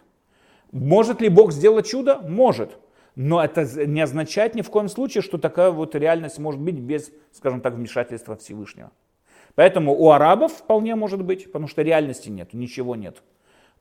[0.72, 2.18] Может ли Бог сделать чудо?
[2.18, 2.70] Может.
[3.16, 7.12] Но это не означает ни в коем случае, что такая вот реальность может быть без,
[7.32, 8.90] скажем так, вмешательства Всевышнего.
[9.54, 13.22] Поэтому у арабов вполне может быть, потому что реальности нет, ничего нет.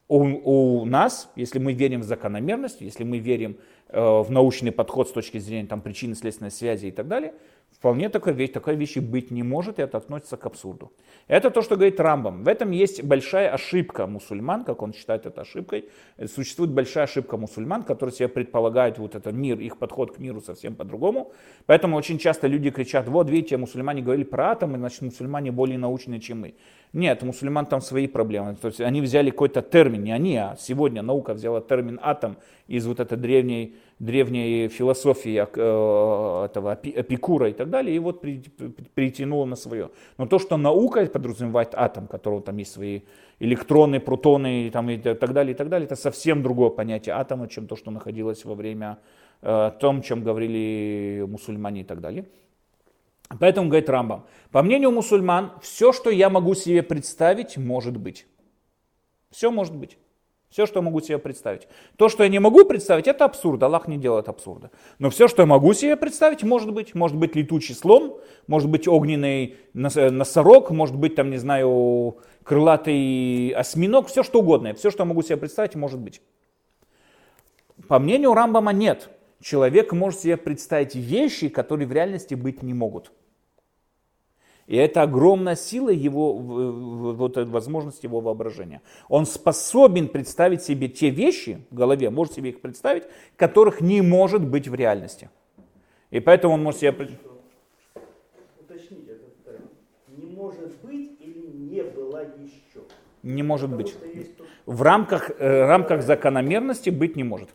[0.08, 3.58] У, у нас, если мы верим в закономерность, если мы верим
[3.88, 7.34] э, в научный подход с точки зрения там, причины следственной связи и так далее,
[7.74, 10.92] Вполне такой вещь, такой вещи быть не может, и это относится к абсурду.
[11.28, 12.44] Это то, что говорит Рамбам.
[12.44, 15.90] В этом есть большая ошибка мусульман, как он считает это ошибкой.
[16.28, 20.76] Существует большая ошибка мусульман, которые себе предполагают вот этот мир, их подход к миру совсем
[20.76, 21.32] по-другому.
[21.66, 26.20] Поэтому очень часто люди кричат, вот видите, мусульмане говорили про атомы, значит мусульмане более научные,
[26.20, 26.56] чем мы.
[26.94, 28.56] Нет, у мусульман там свои проблемы.
[28.56, 32.86] То есть они взяли какой-то термин, не они, а сегодня наука взяла термин атом из
[32.86, 38.22] вот этой древней древней философии э, этого Эпикура и так далее, и вот
[38.94, 39.90] притянуло на свое.
[40.18, 43.02] Но то, что наука подразумевает атом, которого там есть свои
[43.40, 47.48] электроны, протоны и, там, и так далее, и так далее, это совсем другое понятие атома,
[47.48, 48.98] чем то, что находилось во время
[49.42, 52.26] э, том, чем говорили мусульмане и так далее.
[53.40, 58.28] Поэтому, говорит Рамбам, по мнению мусульман, все, что я могу себе представить, может быть.
[59.32, 59.98] Все может быть.
[60.54, 61.68] Все, что я могу себе представить.
[61.98, 63.64] То, что я не могу представить, это абсурд.
[63.64, 64.70] Аллах не делает абсурда.
[65.00, 66.94] Но все, что я могу себе представить, может быть.
[66.94, 74.10] Может быть летучий слон, может быть огненный носорог, может быть, там, не знаю, крылатый осьминог,
[74.10, 74.76] все что угодно.
[74.76, 76.22] Все, что я могу себе представить, может быть.
[77.88, 79.10] По мнению Рамбама нет.
[79.42, 83.12] Человек может себе представить вещи, которые в реальности быть не могут.
[84.68, 88.82] И это огромная сила его, вот, возможность его воображения.
[89.10, 93.04] Он способен представить себе те вещи в голове, может себе их представить,
[93.36, 95.30] которых не может быть в реальности.
[96.12, 96.92] И поэтому он может себе...
[98.60, 99.70] Уточните термин.
[100.08, 102.84] Не может быть или не было еще?
[103.22, 103.98] Не может Потому быть.
[104.66, 107.50] В рамках, э, рамках закономерности быть не может.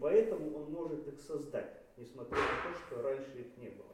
[0.00, 3.88] Поэтому он может их создать, несмотря на то, что раньше их не было.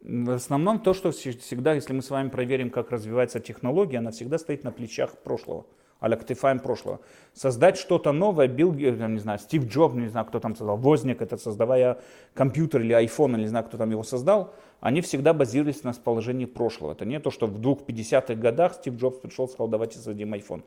[0.00, 4.38] В основном то, что всегда, если мы с вами проверим, как развивается технология, она всегда
[4.38, 5.66] стоит на плечах прошлого,
[5.98, 7.00] а ктифаем прошлого.
[7.34, 11.36] Создать что-то новое, Билл, не знаю, Стив Джоб, не знаю, кто там создал, Возник, это
[11.36, 11.98] создавая
[12.34, 16.44] компьютер или iPhone, или не знаю, кто там его создал, они всегда базировались на положении
[16.44, 16.92] прошлого.
[16.92, 20.62] Это не то, что в 2050-х годах Стив Джобс пришел и сказал, давайте создадим iPhone.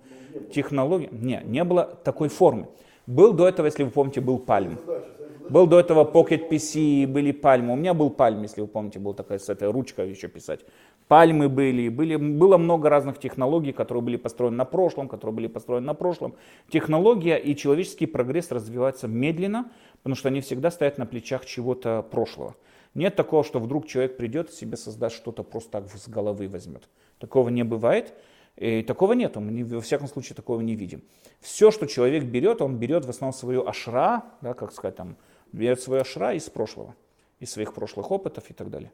[0.52, 2.68] Технология, не, не было такой формы.
[3.08, 4.78] Был до этого, если вы помните, был Palm.
[5.50, 7.74] Был до этого Pocket PC, были пальмы.
[7.74, 10.62] У меня был пальм, если вы помните, был такая с этой ручкой еще писать.
[11.10, 15.86] Пальмы были, были, было много разных технологий, которые были построены на прошлом, которые были построены
[15.86, 16.36] на прошлом.
[16.70, 22.56] Технология и человеческий прогресс развиваются медленно, потому что они всегда стоят на плечах чего-то прошлого.
[22.94, 26.88] Нет такого, что вдруг человек придет и себе создаст что-то просто так с головы возьмет.
[27.20, 28.14] Такого не бывает.
[28.58, 31.04] И такого нет, мы во всяком случае такого не видим.
[31.40, 35.18] Все, что человек берет, он берет в основном свою ашра, да, как сказать, там,
[35.52, 36.96] берет свою ашра из прошлого,
[37.40, 38.92] из своих прошлых опытов и так далее.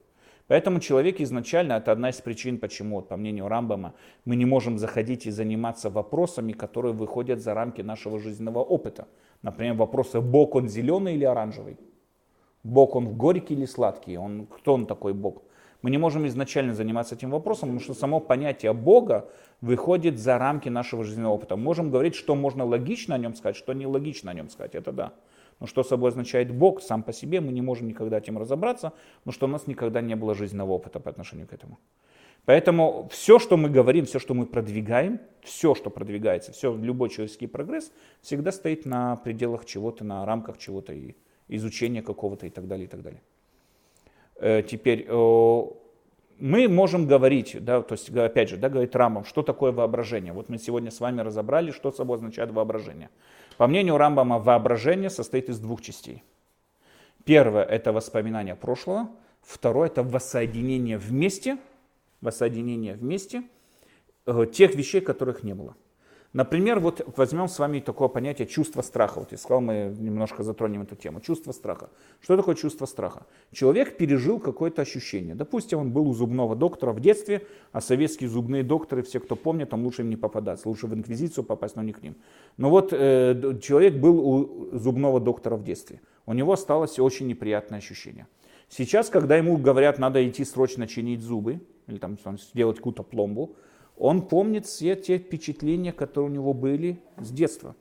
[0.47, 3.93] Поэтому человек изначально, это одна из причин, почему, вот, по мнению Рамбама,
[4.24, 9.08] мы не можем заходить и заниматься вопросами, которые выходят за рамки нашего жизненного опыта.
[9.41, 11.78] Например, вопросы, Бог он зеленый или оранжевый?
[12.64, 14.18] Бог он горький или сладкий?
[14.18, 15.43] Он, кто он такой Бог?
[15.82, 19.30] Мы не можем изначально заниматься этим вопросом, потому что само понятие Бога
[19.62, 21.56] выходит за рамки нашего жизненного опыта.
[21.56, 24.92] Мы можем говорить, что можно логично о нем сказать, что нелогично о нем сказать, это
[24.92, 25.14] да.
[25.60, 29.34] Но что собой означает Бог сам по себе, мы не можем никогда этим разобраться, потому
[29.34, 31.80] что у нас никогда не было жизненного опыта по отношению к этому.
[32.46, 37.48] Поэтому все, что мы говорим, все, что мы продвигаем, все, что продвигается, все, любой человеческий
[37.48, 41.16] прогресс всегда стоит на пределах чего-то, на рамках чего-то и
[41.50, 43.22] изучения какого-то и так далее, и так далее.
[44.40, 45.08] Э, теперь
[46.40, 50.34] мы можем говорить, да, то есть опять же, да, говорит Рамбам, что такое воображение.
[50.34, 53.10] Вот мы сегодня с вами разобрали, что собой означает воображение.
[53.58, 56.24] По мнению Рамбама, воображение состоит из двух частей.
[57.26, 59.10] Первое– это воспоминание прошлого.
[59.42, 61.58] Второе– это воссоединение вместе,
[62.22, 63.44] воссоединение вместе
[64.26, 65.76] э, тех вещей, которых не было.
[66.34, 69.20] Например, вот возьмем с вами такое понятие чувство страха.
[69.20, 71.22] Вот я сказал, мы немножко затронем эту тему.
[71.22, 71.90] Чувство страха.
[72.22, 73.26] Что такое чувство страха?
[73.52, 75.36] Человек пережил какое-то ощущение.
[75.36, 79.70] Допустим, он был у зубного доктора в детстве, а советские зубные докторы, все, кто помнит,
[79.70, 80.68] там лучше им не попадаться.
[80.68, 82.16] Лучше в инквизицию попасть, но не к ним.
[82.58, 86.02] Но вот э, человек был у зубного доктора в детстве.
[86.26, 88.28] У него осталось очень неприятное ощущение.
[88.70, 93.56] Сейчас, когда ему говорят, надо идти срочно чинить зубы, или там сделать какую-то пломбу,
[93.98, 97.76] он помнит все те впечатления, которые у него были с детства.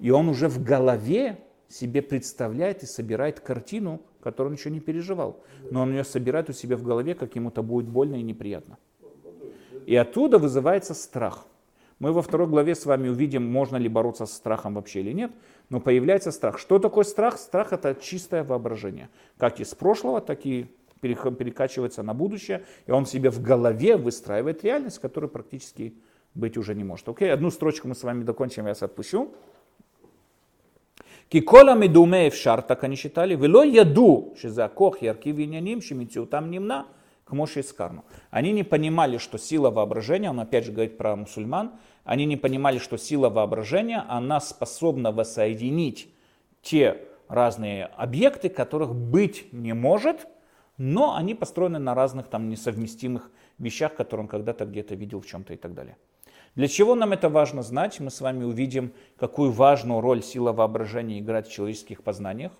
[0.00, 1.38] И он уже в голове
[1.68, 5.40] себе представляет и собирает картину, которую он еще не переживал.
[5.70, 8.78] Но он ее собирает у себя в голове, как ему-то будет больно и неприятно.
[9.86, 11.46] И оттуда вызывается страх.
[12.00, 15.30] Мы во второй главе с вами увидим, можно ли бороться с страхом вообще или нет,
[15.70, 16.58] но появляется страх.
[16.58, 17.38] Что такое страх?
[17.38, 19.08] Страх это чистое воображение.
[19.38, 20.66] Как из прошлого, так и
[21.03, 25.95] перекачивается на будущее, и он себе в голове выстраивает реальность, которая практически
[26.33, 27.07] быть уже не может.
[27.07, 29.33] Окей, одну строчку мы с вами докончим, я вас отпущу.
[31.29, 36.81] Кикола медуме אפשר, так они считали, ולא ידעו שזה הכוח ירכיב עניינים שמציאותם נמנע,
[37.25, 38.01] כמו שהזכרנו.
[38.31, 41.73] Они не понимали, что сила воображения, он опять же говорит про мусульман,
[42.03, 46.09] они не понимали, что сила воображения, она способна воссоединить
[46.63, 50.25] те разные объекты, которых быть не может,
[50.76, 55.54] но они построены на разных там несовместимых вещах, которые он когда-то где-то видел в чем-то
[55.54, 55.96] и так далее.
[56.54, 57.98] Для чего нам это важно знать?
[57.98, 62.52] Мы с вами увидим, какую важную роль сила воображения играет в человеческих познаниях.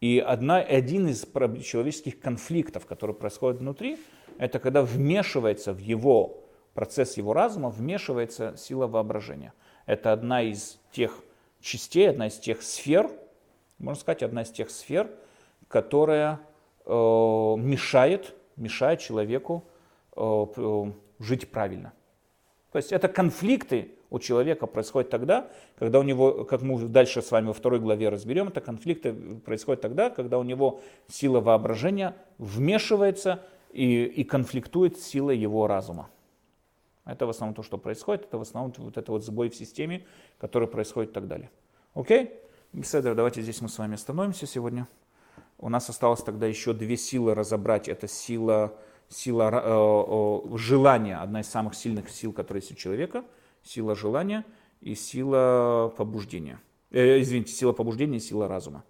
[0.00, 3.98] И одна, один из человеческих конфликтов, который происходит внутри,
[4.36, 9.54] это когда вмешивается в его процесс его разума, вмешивается сила воображения.
[9.86, 11.18] Это одна из тех
[11.60, 13.10] частей, одна из тех сфер,
[13.78, 15.10] можно сказать, одна из тех сфер,
[15.68, 16.40] которая
[16.86, 19.64] мешает, мешает человеку
[20.16, 21.92] э, э жить правильно.
[22.72, 27.30] То есть это конфликты у человека происходят тогда, когда у него, как мы дальше с
[27.30, 33.42] вами во второй главе разберем, это конфликты происходят тогда, когда у него сила воображения вмешивается
[33.72, 36.10] и, и конфликтует с силой его разума.
[37.04, 40.04] Это в основном то, что происходит, это в основном вот это вот сбой в системе,
[40.38, 41.50] который происходит и так далее.
[41.94, 42.32] Окей?
[42.72, 44.88] Беседа, давайте здесь мы с вами остановимся сегодня.
[45.58, 47.88] У нас осталось тогда еще две силы разобрать.
[47.88, 48.76] Это сила
[49.08, 53.24] сила э, желания, одна из самых сильных сил, которые есть у человека,
[53.62, 54.44] сила желания
[54.80, 56.60] и сила побуждения.
[56.90, 58.84] Э, извините, сила побуждения и сила разума.